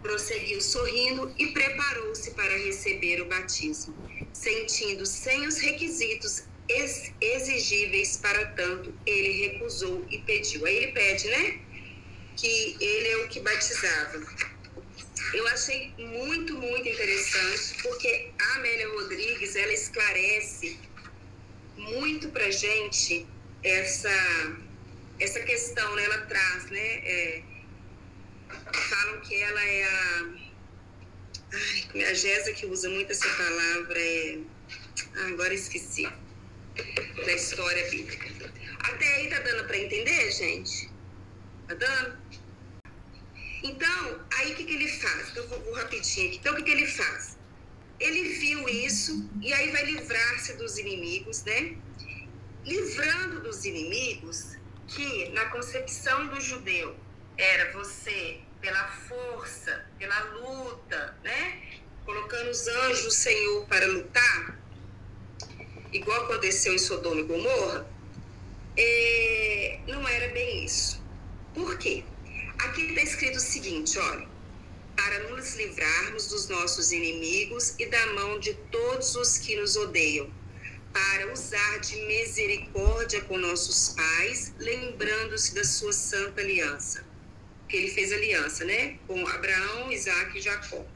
[0.05, 3.97] prosseguiu sorrindo e preparou-se para receber o batismo,
[4.35, 6.45] sentindo sem os requisitos
[7.21, 10.67] exigíveis para tanto, ele recusou e pediu.
[10.67, 11.59] Aí ele pede, né?
[12.37, 14.23] Que ele é o que batizava.
[15.33, 20.79] Eu achei muito, muito interessante, porque a Amélia Rodrigues, ela esclarece
[21.79, 23.27] muito pra gente
[23.63, 24.57] essa,
[25.19, 26.05] essa questão, né?
[26.05, 26.79] Ela traz, né?
[26.79, 27.43] É,
[28.73, 30.27] falam que ela é a...
[31.53, 34.39] Ai, a Jéssica que usa muito essa palavra, é
[35.17, 36.09] Ah, agora esqueci
[37.25, 38.53] da história bíblica.
[38.81, 40.91] Até aí tá dando para entender, gente?
[41.69, 42.19] Tá dando?
[43.63, 45.31] Então, aí o que, que ele faz?
[45.31, 46.37] Então, vou, vou rapidinho aqui.
[46.37, 47.39] Então, o que, que ele faz?
[47.99, 51.77] Ele viu isso e aí vai livrar-se dos inimigos, né?
[52.67, 54.57] Livrando dos inimigos,
[54.89, 56.97] que na concepção do judeu
[57.37, 61.63] era você pela força, pela luta, né?
[62.05, 64.59] Colocando os anjos do Senhor para lutar,
[65.93, 67.87] igual aconteceu em Sodoma e Gomorra,
[68.77, 71.03] é, não era bem isso.
[71.55, 72.05] Por quê?
[72.59, 74.27] Aqui está escrito o seguinte, olha,
[74.97, 80.31] para nos livrarmos dos nossos inimigos e da mão de todos os que nos odeiam,
[80.93, 87.05] para usar de misericórdia com nossos pais, lembrando-se da sua santa aliança.
[87.75, 88.99] Que ele fez aliança, né?
[89.05, 90.87] Com Abraão, Isaac e Jacó.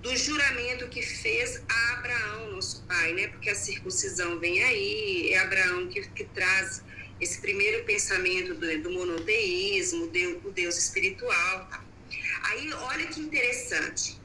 [0.00, 3.28] Do juramento que fez a Abraão, nosso pai, né?
[3.28, 6.82] Porque a circuncisão vem aí, é Abraão que, que traz
[7.20, 11.68] esse primeiro pensamento do, do monoteísmo, do, Deus espiritual.
[11.68, 11.84] Tá?
[12.44, 14.18] Aí, olha que interessante.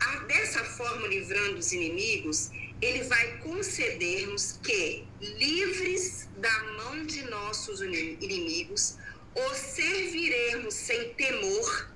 [0.00, 2.50] A, dessa forma, livrando os inimigos,
[2.80, 8.96] ele vai conceder-nos que, livres da mão de nossos inimigos,
[9.34, 11.90] o serviremos sem temor,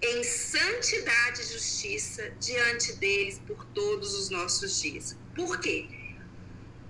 [0.00, 5.16] em santidade e justiça diante deles por todos os nossos dias.
[5.34, 5.86] Por quê?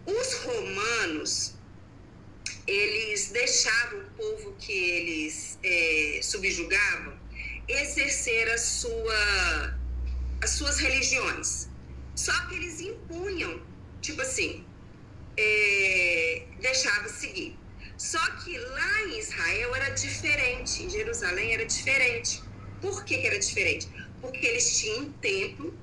[0.06, 1.54] Os romanos,
[2.66, 7.18] eles deixavam o povo que eles é, subjugavam
[7.68, 9.78] exercer a sua,
[10.42, 11.68] as suas religiões.
[12.14, 13.62] Só que eles impunham,
[14.00, 14.64] tipo assim,
[15.36, 17.56] é, deixava seguir.
[17.99, 22.40] Só que lá em Israel era diferente, em Jerusalém era diferente.
[22.80, 23.88] Por que, que era diferente?
[24.20, 25.76] Porque eles tinham um templo,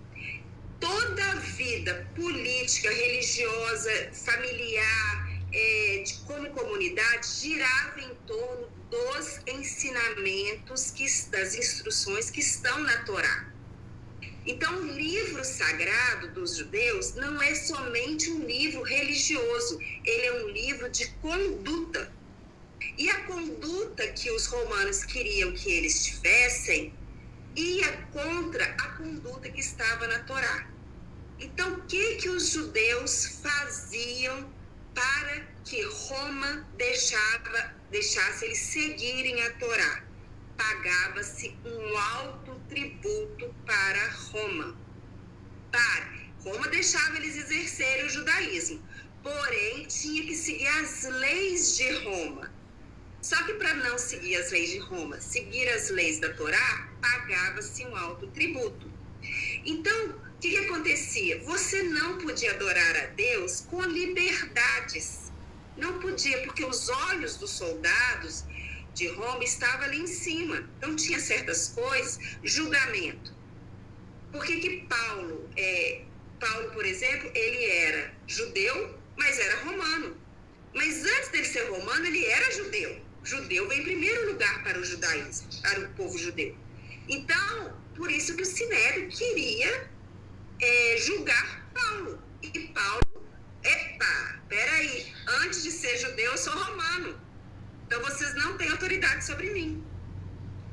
[0.80, 10.92] toda a vida política, religiosa, familiar, é, de, como comunidade girava em torno dos ensinamentos,
[10.92, 13.55] que, das instruções que estão na Torá.
[14.46, 20.50] Então, o livro sagrado dos judeus não é somente um livro religioso, ele é um
[20.50, 22.14] livro de conduta.
[22.98, 26.94] E a conduta que os romanos queriam que eles tivessem
[27.56, 30.70] ia contra a conduta que estava na Torá.
[31.40, 34.54] Então, o que, que os judeus faziam
[34.94, 40.05] para que Roma deixava, deixasse eles seguirem a Torá.
[40.58, 44.76] Pagava-se um alto tributo para Roma.
[45.72, 46.16] Para.
[46.44, 48.82] Roma deixava eles exercerem o judaísmo,
[49.24, 52.54] porém tinha que seguir as leis de Roma.
[53.22, 57.84] Só que para não seguir as leis de Roma, seguir as leis da Torá, pagava-se
[57.86, 58.88] um alto tributo.
[59.66, 61.42] Então, o que, que acontecia?
[61.44, 65.32] Você não podia adorar a Deus com liberdades.
[65.76, 68.44] Não podia, porque os olhos dos soldados
[68.96, 70.68] de Roma estavam ali em cima.
[70.78, 73.36] Então tinha certas coisas, julgamento.
[74.32, 76.02] Por que, que Paulo, é,
[76.40, 80.18] Paulo, por exemplo, ele era judeu, mas era romano.
[80.74, 83.02] Mas antes dele ser romano, ele era judeu.
[83.24, 86.56] Judeu vem em primeiro lugar para o judaísmo, para o povo judeu.
[87.08, 89.90] Então, por isso que o Sinédrio queria
[90.62, 92.22] é, julgar Paulo.
[92.42, 93.02] E Paulo,
[93.64, 97.25] epa, peraí, antes de ser judeu, eu sou romano.
[97.86, 99.84] Então vocês não têm autoridade sobre mim.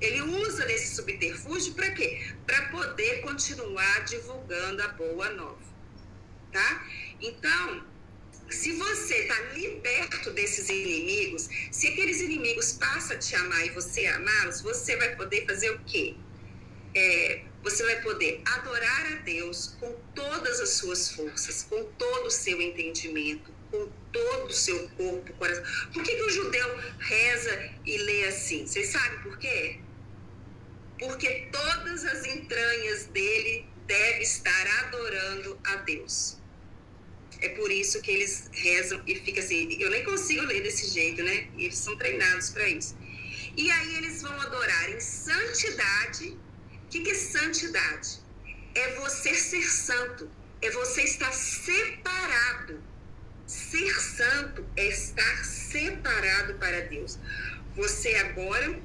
[0.00, 2.34] Ele usa desse subterfúgio para quê?
[2.44, 5.62] Para poder continuar divulgando a boa nova.
[6.50, 6.86] Tá?
[7.20, 7.84] Então,
[8.50, 14.06] se você está liberto desses inimigos, se aqueles inimigos passam a te amar e você
[14.06, 16.16] amá-los, você vai poder fazer o quê?
[16.94, 22.30] É, você vai poder adorar a Deus com todas as suas forças, com todo o
[22.30, 25.64] seu entendimento, com todo o seu corpo, coração.
[25.92, 28.64] Por que, que o judeu reza e lê assim?
[28.64, 29.80] Vocês sabem por quê?
[31.00, 36.38] Porque todas as entranhas dele devem estar adorando a Deus.
[37.40, 39.76] É por isso que eles rezam e fica assim.
[39.80, 41.48] Eu nem consigo ler desse jeito, né?
[41.58, 42.96] Eles são treinados para isso.
[43.56, 46.38] E aí eles vão adorar em santidade
[46.92, 48.20] que, que é santidade?
[48.74, 52.82] É você ser santo, é você estar separado.
[53.52, 57.18] Ser santo é estar separado para Deus.
[57.76, 58.80] Você agora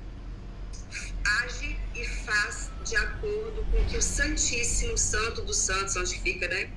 [1.42, 6.70] age e faz de acordo com que o Santíssimo Santo dos Santos, onde fica né,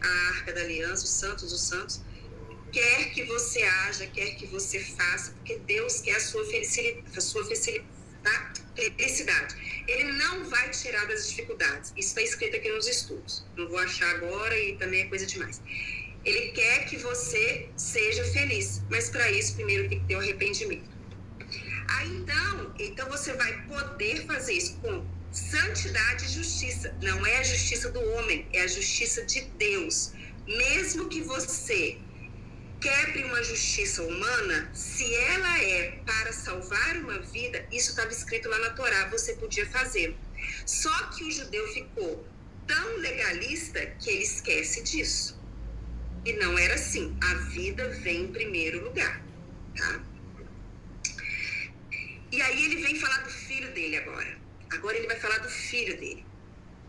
[0.00, 2.00] a Arca da Aliança, os Santos dos Santos,
[2.70, 7.20] quer que você haja, quer que você faça, porque Deus quer a sua felicidade, a
[7.20, 7.84] sua felicidade
[9.86, 11.92] ele não vai tirar das dificuldades.
[11.96, 13.44] Isso está escrito aqui nos estudos.
[13.56, 15.60] Não vou achar agora e também é coisa demais.
[16.24, 20.88] Ele quer que você seja feliz, mas para isso primeiro tem que ter o arrependimento.
[21.88, 26.96] Aí então, então você vai poder fazer isso com santidade e justiça.
[27.02, 30.12] Não é a justiça do homem, é a justiça de Deus.
[30.46, 31.98] Mesmo que você
[32.80, 38.58] quebre uma justiça humana, se ela é para salvar uma vida, isso estava escrito lá
[38.58, 40.16] na Torá, você podia fazer.
[40.66, 42.26] Só que o judeu ficou
[42.66, 45.43] tão legalista que ele esquece disso.
[46.24, 47.16] E não era assim.
[47.22, 49.22] A vida vem em primeiro lugar,
[49.76, 50.00] tá?
[52.32, 54.38] E aí ele vem falar do filho dele agora.
[54.70, 56.24] Agora ele vai falar do filho dele.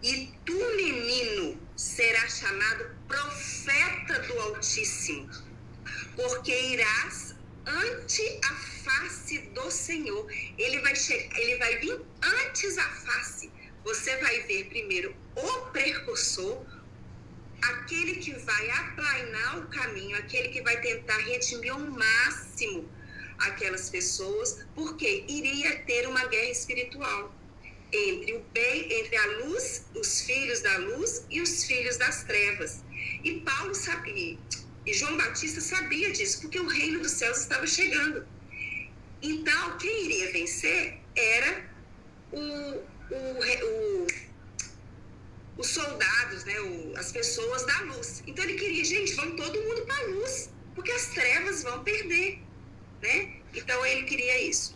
[0.01, 5.29] E tu, menino, será chamado profeta do Altíssimo,
[6.15, 10.31] porque irás ante a face do Senhor.
[10.57, 10.93] Ele vai
[11.35, 13.51] ele vai vir antes a face.
[13.83, 16.65] Você vai ver primeiro o precursor,
[17.69, 22.89] aquele que vai aplainar o caminho, aquele que vai tentar redimir ao máximo
[23.39, 27.35] aquelas pessoas, porque iria ter uma guerra espiritual
[27.91, 32.83] entre o bem, entre a luz, os filhos da luz e os filhos das trevas.
[33.23, 34.37] E Paulo sabia,
[34.85, 38.25] e João Batista sabia disso, porque o reino dos céus estava chegando.
[39.21, 41.65] Então, quem iria vencer era
[42.31, 44.07] o, o, o
[45.57, 48.23] os soldados, né, o, as pessoas da luz.
[48.27, 52.39] Então ele queria, gente, vamos todo mundo para a luz, porque as trevas vão perder,
[53.01, 53.33] né?
[53.53, 54.75] Então ele queria isso.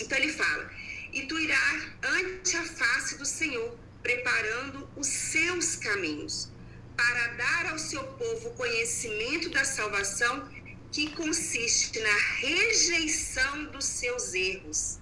[0.00, 0.70] Então ele fala:
[1.12, 6.50] "E tu irás ante a face do Senhor, preparando os seus caminhos,
[6.96, 10.48] para dar ao seu povo conhecimento da salvação
[10.92, 14.98] que consiste na rejeição dos seus erros.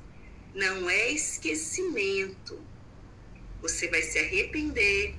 [0.54, 2.61] Não é esquecimento,
[3.61, 5.14] você vai se arrepender,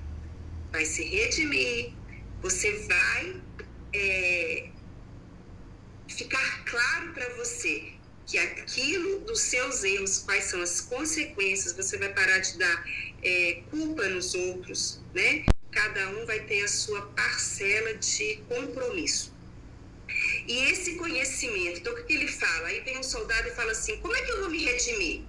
[0.72, 1.92] vai se redimir,
[2.40, 3.40] você vai
[3.92, 4.68] é,
[6.08, 7.92] ficar claro para você
[8.26, 12.84] que aquilo dos seus erros, quais são as consequências, você vai parar de dar
[13.22, 15.44] é, culpa nos outros, né?
[15.72, 19.34] Cada um vai ter a sua parcela de compromisso.
[20.46, 22.68] E esse conhecimento, então o que ele fala?
[22.68, 25.22] Aí vem um soldado e fala assim: como é que eu vou me redimir?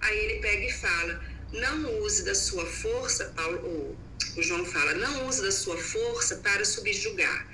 [0.00, 1.24] Aí ele pega e fala:
[1.54, 3.96] não use da sua força, Paulo,
[4.36, 7.46] o João fala, não use da sua força para subjugar.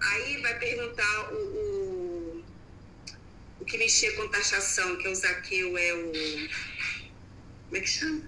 [0.00, 2.44] Aí vai perguntar o, o,
[3.60, 6.12] o que mexia com taxação, que é o Zaqueu, é o.
[7.66, 8.22] Como é que chama?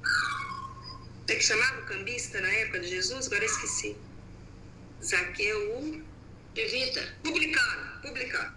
[0.00, 3.26] Como é que chamava o cambista na época de Jesus?
[3.26, 3.96] Agora esqueci.
[5.04, 6.04] Zaqueu.
[6.54, 7.16] Levita.
[7.22, 8.54] Publicano, publicano.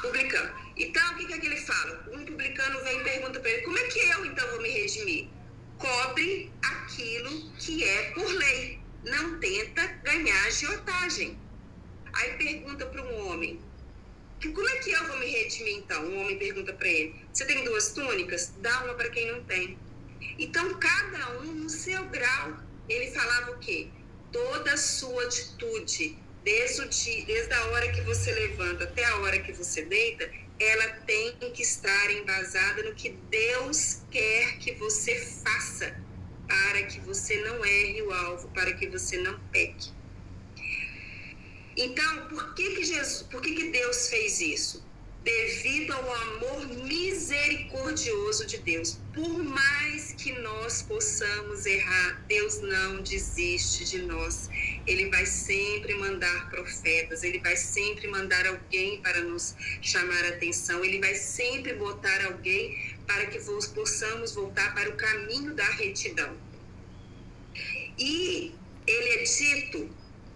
[0.00, 0.67] Publicano.
[0.78, 2.08] Então, o que, que é que ele fala?
[2.12, 5.26] Um publicano vem e pergunta para ele: como é que eu então vou me redimir?
[5.76, 8.78] Cobre aquilo que é por lei.
[9.04, 11.38] Não tenta ganhar agiotagem.
[12.12, 13.60] Aí pergunta para um homem:
[14.40, 16.04] como é que eu vou me redimir então?
[16.04, 18.52] Um homem pergunta para ele: você tem duas túnicas?
[18.58, 19.76] Dá uma para quem não tem.
[20.38, 22.56] Então, cada um no seu grau.
[22.88, 23.88] Ele falava o quê?
[24.32, 29.16] Toda a sua atitude, desde, o dia, desde a hora que você levanta até a
[29.16, 30.30] hora que você deita,
[30.60, 35.96] ela tem que estar embasada no que Deus quer que você faça,
[36.46, 39.90] para que você não erre o alvo, para que você não peque.
[41.76, 44.87] Então, por que que Jesus, por que que Deus fez isso?
[45.28, 48.98] Devido ao amor misericordioso de Deus.
[49.14, 54.48] Por mais que nós possamos errar, Deus não desiste de nós.
[54.86, 60.82] Ele vai sempre mandar profetas, ele vai sempre mandar alguém para nos chamar a atenção,
[60.82, 63.38] ele vai sempre botar alguém para que
[63.74, 66.34] possamos voltar para o caminho da retidão.
[67.98, 68.54] E
[68.86, 69.90] ele é dito,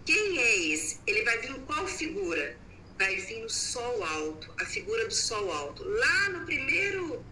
[0.04, 0.98] quem é esse?
[1.06, 2.60] Ele vai vir em qual figura?
[3.02, 5.82] Vai vir sol alto, a figura do sol alto.
[5.82, 7.24] Lá no primeiro,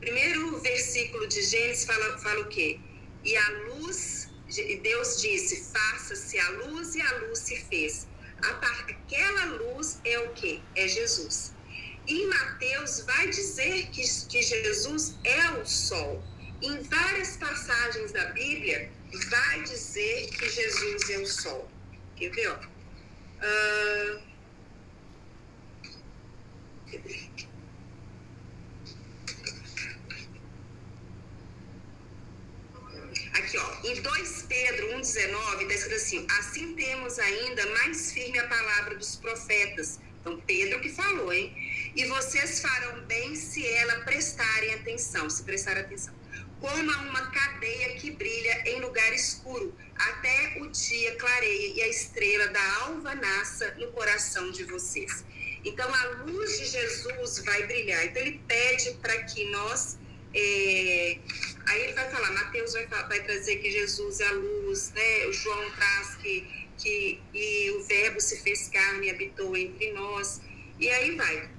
[0.00, 2.80] primeiro versículo de Gênesis fala, fala o quê?
[3.22, 4.28] E a luz,
[4.82, 8.08] Deus disse, faça-se a luz e a luz se fez.
[8.42, 10.60] Aquela luz é o quê?
[10.74, 11.54] É Jesus.
[12.08, 16.22] E Mateus vai dizer que, que Jesus é o sol.
[16.62, 18.90] Em várias passagens da Bíblia,
[19.30, 21.70] vai dizer que Jesus é o sol.
[22.16, 22.48] Quer ver?
[22.48, 22.56] Ó?
[22.56, 24.35] Uh,
[33.34, 38.46] Aqui, ó, em 2 Pedro 1,19 está escrito assim: assim temos ainda mais firme a
[38.46, 39.98] palavra dos profetas.
[40.20, 41.54] Então, Pedro que falou, hein?
[41.94, 46.14] E vocês farão bem se ela prestarem atenção, se prestar atenção.
[46.60, 51.88] Como a uma cadeia que brilha em lugar escuro, até o dia clareie e a
[51.88, 55.24] estrela da alva nasça no coração de vocês.
[55.66, 58.06] Então, a luz de Jesus vai brilhar.
[58.06, 59.98] Então, ele pede para que nós.
[60.32, 61.18] É...
[61.66, 65.26] Aí ele vai falar, Mateus vai, vai trazer que Jesus é a luz, né?
[65.26, 70.40] O João traz que, que e o Verbo se fez carne e habitou entre nós.
[70.78, 71.50] E aí vai,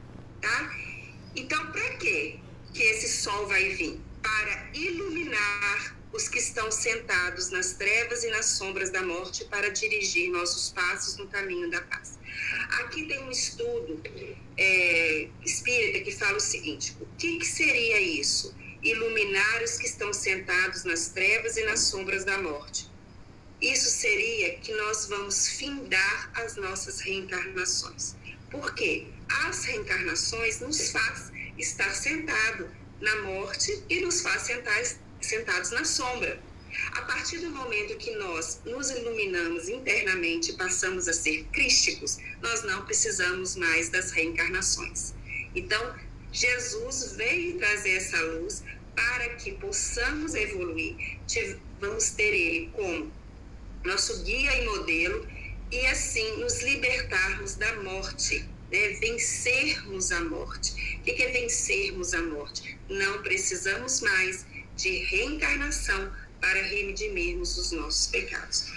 [0.41, 0.73] tá?
[1.35, 2.39] Então, para quê
[2.73, 3.99] que esse sol vai vir?
[4.23, 10.31] Para iluminar os que estão sentados nas trevas e nas sombras da morte para dirigir
[10.31, 12.16] nossos passos no caminho da paz.
[12.79, 14.01] Aqui tem um estudo
[14.57, 18.55] é, espírita que fala o seguinte: o que, que seria isso?
[18.81, 22.87] Iluminar os que estão sentados nas trevas e nas sombras da morte.
[23.61, 28.15] Isso seria que nós vamos findar as nossas reencarnações.
[28.51, 29.07] Por quê?
[29.45, 32.69] As reencarnações nos faz estar sentado
[33.01, 34.81] na morte e nos faz sentar,
[35.19, 36.39] sentados na sombra.
[36.93, 42.86] A partir do momento que nós nos iluminamos internamente passamos a ser crísticos, nós não
[42.86, 45.13] precisamos mais das reencarnações.
[45.55, 45.95] Então,
[46.32, 48.63] Jesus veio trazer essa luz
[48.95, 50.95] para que possamos evoluir.
[51.80, 53.11] Vamos ter Ele como
[53.84, 55.28] nosso guia e modelo
[55.71, 58.39] e assim nos libertarmos da morte,
[58.71, 58.89] né?
[58.99, 60.97] vencermos a morte.
[60.99, 62.78] O que é vencermos a morte?
[62.89, 68.67] Não precisamos mais de reencarnação para redimirmos os nossos pecados,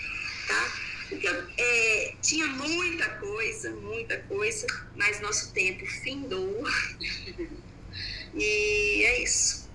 [0.47, 0.91] tá?
[1.13, 6.65] Então, é, tinha muita coisa, muita coisa, mas nosso tempo findou.
[8.35, 9.69] e é isso.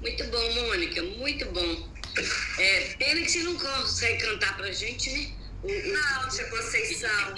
[0.00, 1.90] Muito bom, Mônica, muito bom.
[2.58, 5.32] É, pena que você não consegue cantar pra gente, né?
[5.62, 5.92] O, o...
[5.92, 7.34] Não, tia Conceição.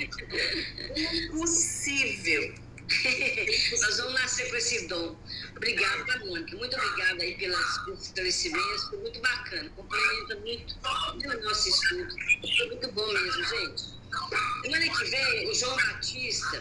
[1.28, 2.54] Impossível.
[3.80, 5.16] Nós vamos nascer com esse dom.
[5.56, 6.56] Obrigada, Mônica.
[6.56, 7.60] Muito obrigada aí pelos
[8.00, 8.84] esclarecimentos.
[8.84, 9.70] Foi muito bacana.
[9.70, 12.14] Complementa muito o nosso estudo.
[12.56, 13.82] Foi muito bom mesmo, gente.
[14.62, 16.60] Semana que vem, o João Batista,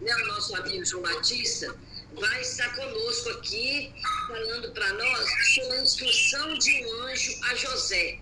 [0.00, 1.74] né, o nosso amigo João Batista,
[2.12, 3.92] vai estar conosco aqui,
[4.28, 8.20] falando para nós sobre a instrução de um anjo a José.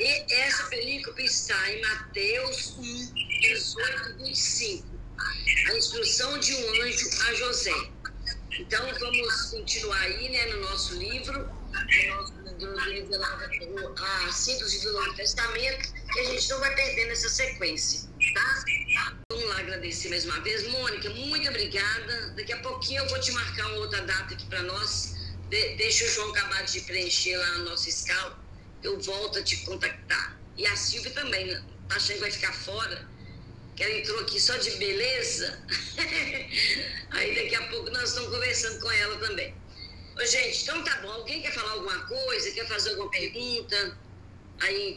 [0.00, 7.34] E essa película está em Mateus 1, 18 25 a instrução de um anjo a
[7.34, 7.90] José.
[8.58, 11.84] Então, vamos continuar aí né, no nosso livro, no a
[12.56, 12.72] do
[14.92, 18.64] Novo Testamento, que a gente não vai perdendo essa sequência, tá?
[19.30, 20.66] Vamos lá agradecer mais uma vez.
[20.68, 22.30] Mônica, muito obrigada.
[22.30, 25.16] Daqui a pouquinho eu vou te marcar uma outra data aqui para nós.
[25.50, 28.42] De, deixa o João acabar de preencher lá a nossa escala.
[28.82, 30.40] Eu volto a te contactar.
[30.56, 31.54] E a Silvia também,
[31.88, 33.06] tá achando que vai ficar fora
[33.76, 35.62] que ela entrou aqui só de beleza.
[37.12, 39.54] Aí daqui a pouco nós estamos conversando com ela também.
[40.16, 41.12] Ô, gente, então tá bom.
[41.12, 42.50] Alguém quer falar alguma coisa?
[42.52, 43.98] Quer fazer alguma pergunta?
[44.62, 44.96] Aí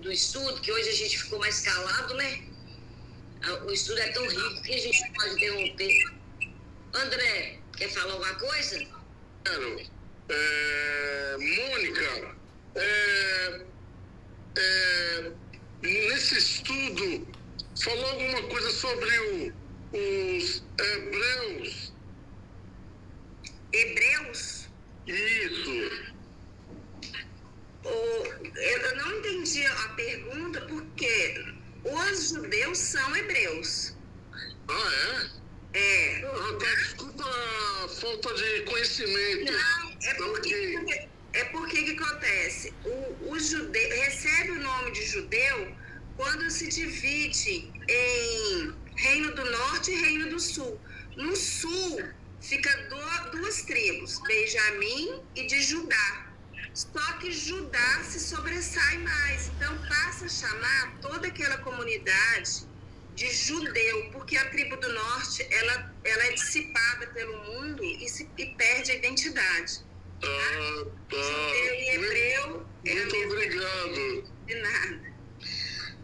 [0.00, 2.44] do estudo, que hoje a gente ficou mais calado, né?
[3.42, 6.04] Ah, o estudo é tão rico que a gente pode interromper.
[6.94, 8.86] André, quer falar alguma coisa?
[9.44, 9.96] Quero.
[10.28, 12.36] É, Mônica,
[12.74, 13.60] é,
[14.58, 15.32] é,
[15.82, 17.36] nesse estudo
[17.82, 19.52] falou alguma coisa sobre o,
[19.92, 21.92] os hebreus.
[23.72, 24.68] Hebreus?
[25.06, 26.16] Isso.
[27.84, 31.44] O, eu não entendi a pergunta porque
[31.84, 33.94] os judeus são hebreus.
[34.68, 35.36] Ah,
[35.74, 35.78] é?
[35.78, 36.24] É.
[36.24, 37.24] Ah, tá, desculpa
[37.84, 39.52] a falta de conhecimento.
[39.52, 41.08] Não, é porque, okay.
[41.34, 42.74] é porque que acontece?
[42.84, 45.76] O, o judeu recebe o nome de judeu
[46.16, 50.80] quando se divide em Reino do Norte e Reino do Sul.
[51.16, 52.02] No Sul
[52.40, 56.26] fica do, duas tribos, Benjamim e de Judá.
[56.72, 62.66] Só que Judá se sobressai mais, então passa a chamar toda aquela comunidade
[63.14, 68.28] de judeu, porque a tribo do norte ela, ela é dissipada pelo mundo e, se,
[68.36, 69.80] e perde a identidade.
[70.22, 71.16] Ah, tá.
[71.16, 72.66] Judeu e hebreu.
[72.84, 74.24] Muito, é muito obrigado.
[74.46, 75.16] De nada.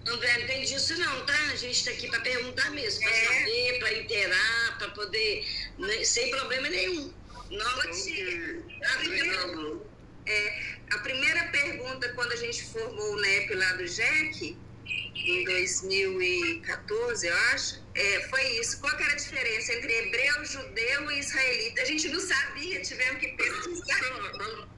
[0.06, 1.38] André, não tem disso não, tá?
[1.52, 3.24] A gente está aqui para perguntar mesmo, para é.
[3.24, 5.46] saber, para interar, para poder,
[5.78, 7.12] né, sem problema nenhum.
[7.50, 8.10] Nossa,
[8.84, 9.80] a primeira,
[10.26, 14.56] é, a primeira pergunta, quando a gente formou o NEP lá do JEC,
[15.24, 18.80] em 2014, eu acho, é, foi isso.
[18.80, 21.82] Qual era a diferença entre hebreu, judeu e israelita?
[21.82, 24.68] A gente não sabia, tivemos que pesquisar.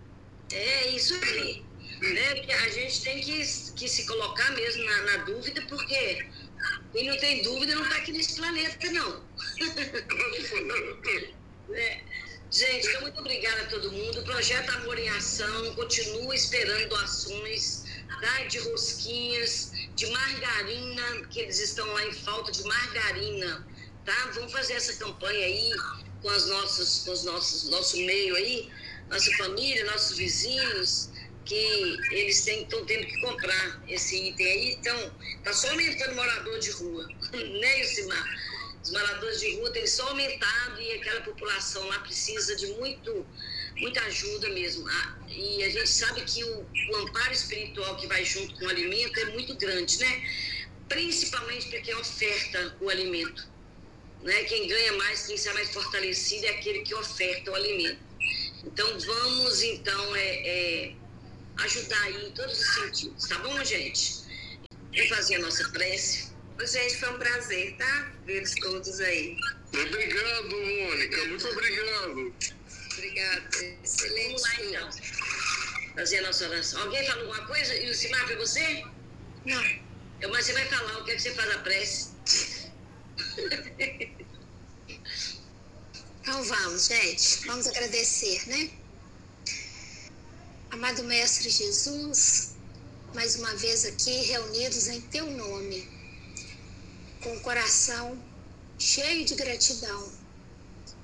[0.52, 1.64] É isso aí
[2.12, 2.44] né?
[2.64, 3.44] A gente tem que,
[3.76, 6.26] que se colocar mesmo na, na dúvida, porque
[6.92, 9.24] quem não tem dúvida não está aqui nesse planeta, não.
[11.74, 12.00] é.
[12.50, 14.20] Gente, então, muito obrigada a todo mundo.
[14.20, 17.83] O projeto Amor em Ação continua esperando doações
[18.20, 18.44] tá?
[18.44, 23.66] de rosquinhas, de margarina, que eles estão lá em falta de margarina,
[24.04, 24.30] tá?
[24.34, 25.72] Vamos fazer essa campanha aí
[26.22, 28.70] com os nossos, com os nossos, nosso meio aí,
[29.08, 31.10] nossa família, nossos vizinhos,
[31.44, 34.72] que eles estão tendo que comprar esse item aí.
[34.72, 38.54] Então, está só aumentando morador de rua, né, Yusimar?
[38.82, 43.26] Os moradores de rua têm só aumentado e aquela população lá precisa de muito,
[43.76, 44.88] muita ajuda mesmo.
[44.88, 48.68] Ah, e a gente sabe que o, o amparo espiritual que vai junto com o
[48.68, 50.22] alimento é muito grande, né?
[50.88, 53.48] Principalmente para quem oferta o alimento.
[54.22, 54.44] Né?
[54.44, 57.98] Quem ganha mais, quem sai mais fortalecido é aquele que oferta o alimento.
[58.64, 60.94] Então vamos então é, é
[61.58, 64.24] ajudar aí em todos os sentidos, tá bom, gente?
[64.94, 66.32] Vamos fazer a nossa prece.
[66.64, 68.12] Gente, foi um prazer, tá?
[68.24, 69.36] Ver todos aí.
[69.72, 71.24] Obrigado, Mônica.
[71.26, 72.34] Muito obrigado.
[72.96, 73.48] Obrigada.
[73.82, 74.26] Excelente.
[74.26, 74.90] Vamos lá, então.
[75.94, 76.82] Fazer a nossa oração.
[76.82, 77.74] Alguém fala alguma coisa?
[77.74, 78.84] E o Simar, foi você?
[79.44, 79.84] Não.
[80.30, 82.08] Mas você vai falar o que é que você faz a prece.
[86.22, 87.46] Então vamos, gente.
[87.46, 88.70] Vamos agradecer, né?
[90.70, 92.56] Amado Mestre Jesus,
[93.14, 95.86] mais uma vez aqui reunidos em Teu nome,
[97.22, 98.18] com o coração
[98.78, 100.12] cheio de gratidão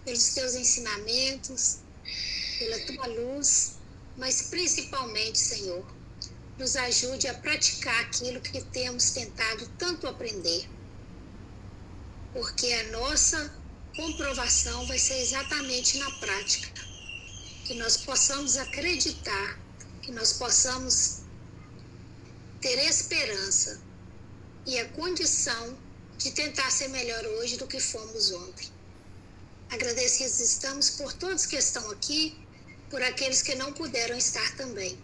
[0.05, 1.78] pelos Teus ensinamentos,
[2.59, 3.72] pela Tua luz,
[4.16, 5.84] mas principalmente, Senhor,
[6.59, 10.68] nos ajude a praticar aquilo que temos tentado tanto aprender.
[12.32, 13.53] Porque a nossa
[13.96, 16.70] comprovação vai ser exatamente na prática
[17.64, 19.59] que nós possamos acreditar,
[20.03, 21.20] que nós possamos
[22.61, 23.80] ter esperança
[24.66, 25.78] e a condição
[26.18, 28.69] de tentar ser melhor hoje do que fomos ontem.
[29.70, 32.36] Agradecidos estamos por todos que estão aqui,
[32.90, 34.98] por aqueles que não puderam estar também.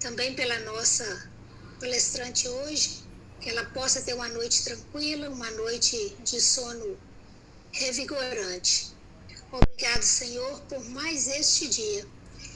[0.00, 1.30] Também pela nossa
[1.78, 3.04] palestrante hoje,
[3.40, 6.98] que ela possa ter uma noite tranquila, uma noite de sono
[7.70, 8.92] revigorante.
[9.52, 12.04] Obrigado, Senhor, por mais este dia,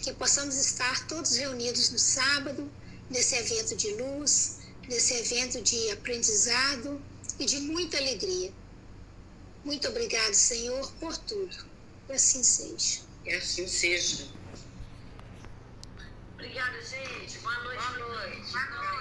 [0.02, 2.68] que possamos estar todos reunidos no sábado,
[3.08, 4.58] nesse evento de luz,
[4.88, 7.00] nesse evento de aprendizado
[7.38, 8.52] e de muita alegria.
[9.64, 11.56] Muito obrigado, Senhor, por tudo.
[12.08, 13.00] E assim seja.
[13.24, 14.26] E assim seja.
[16.34, 17.38] Obrigada, gente.
[17.38, 17.82] Boa noite.
[17.82, 18.52] Boa noite.
[18.52, 18.93] Boa noite.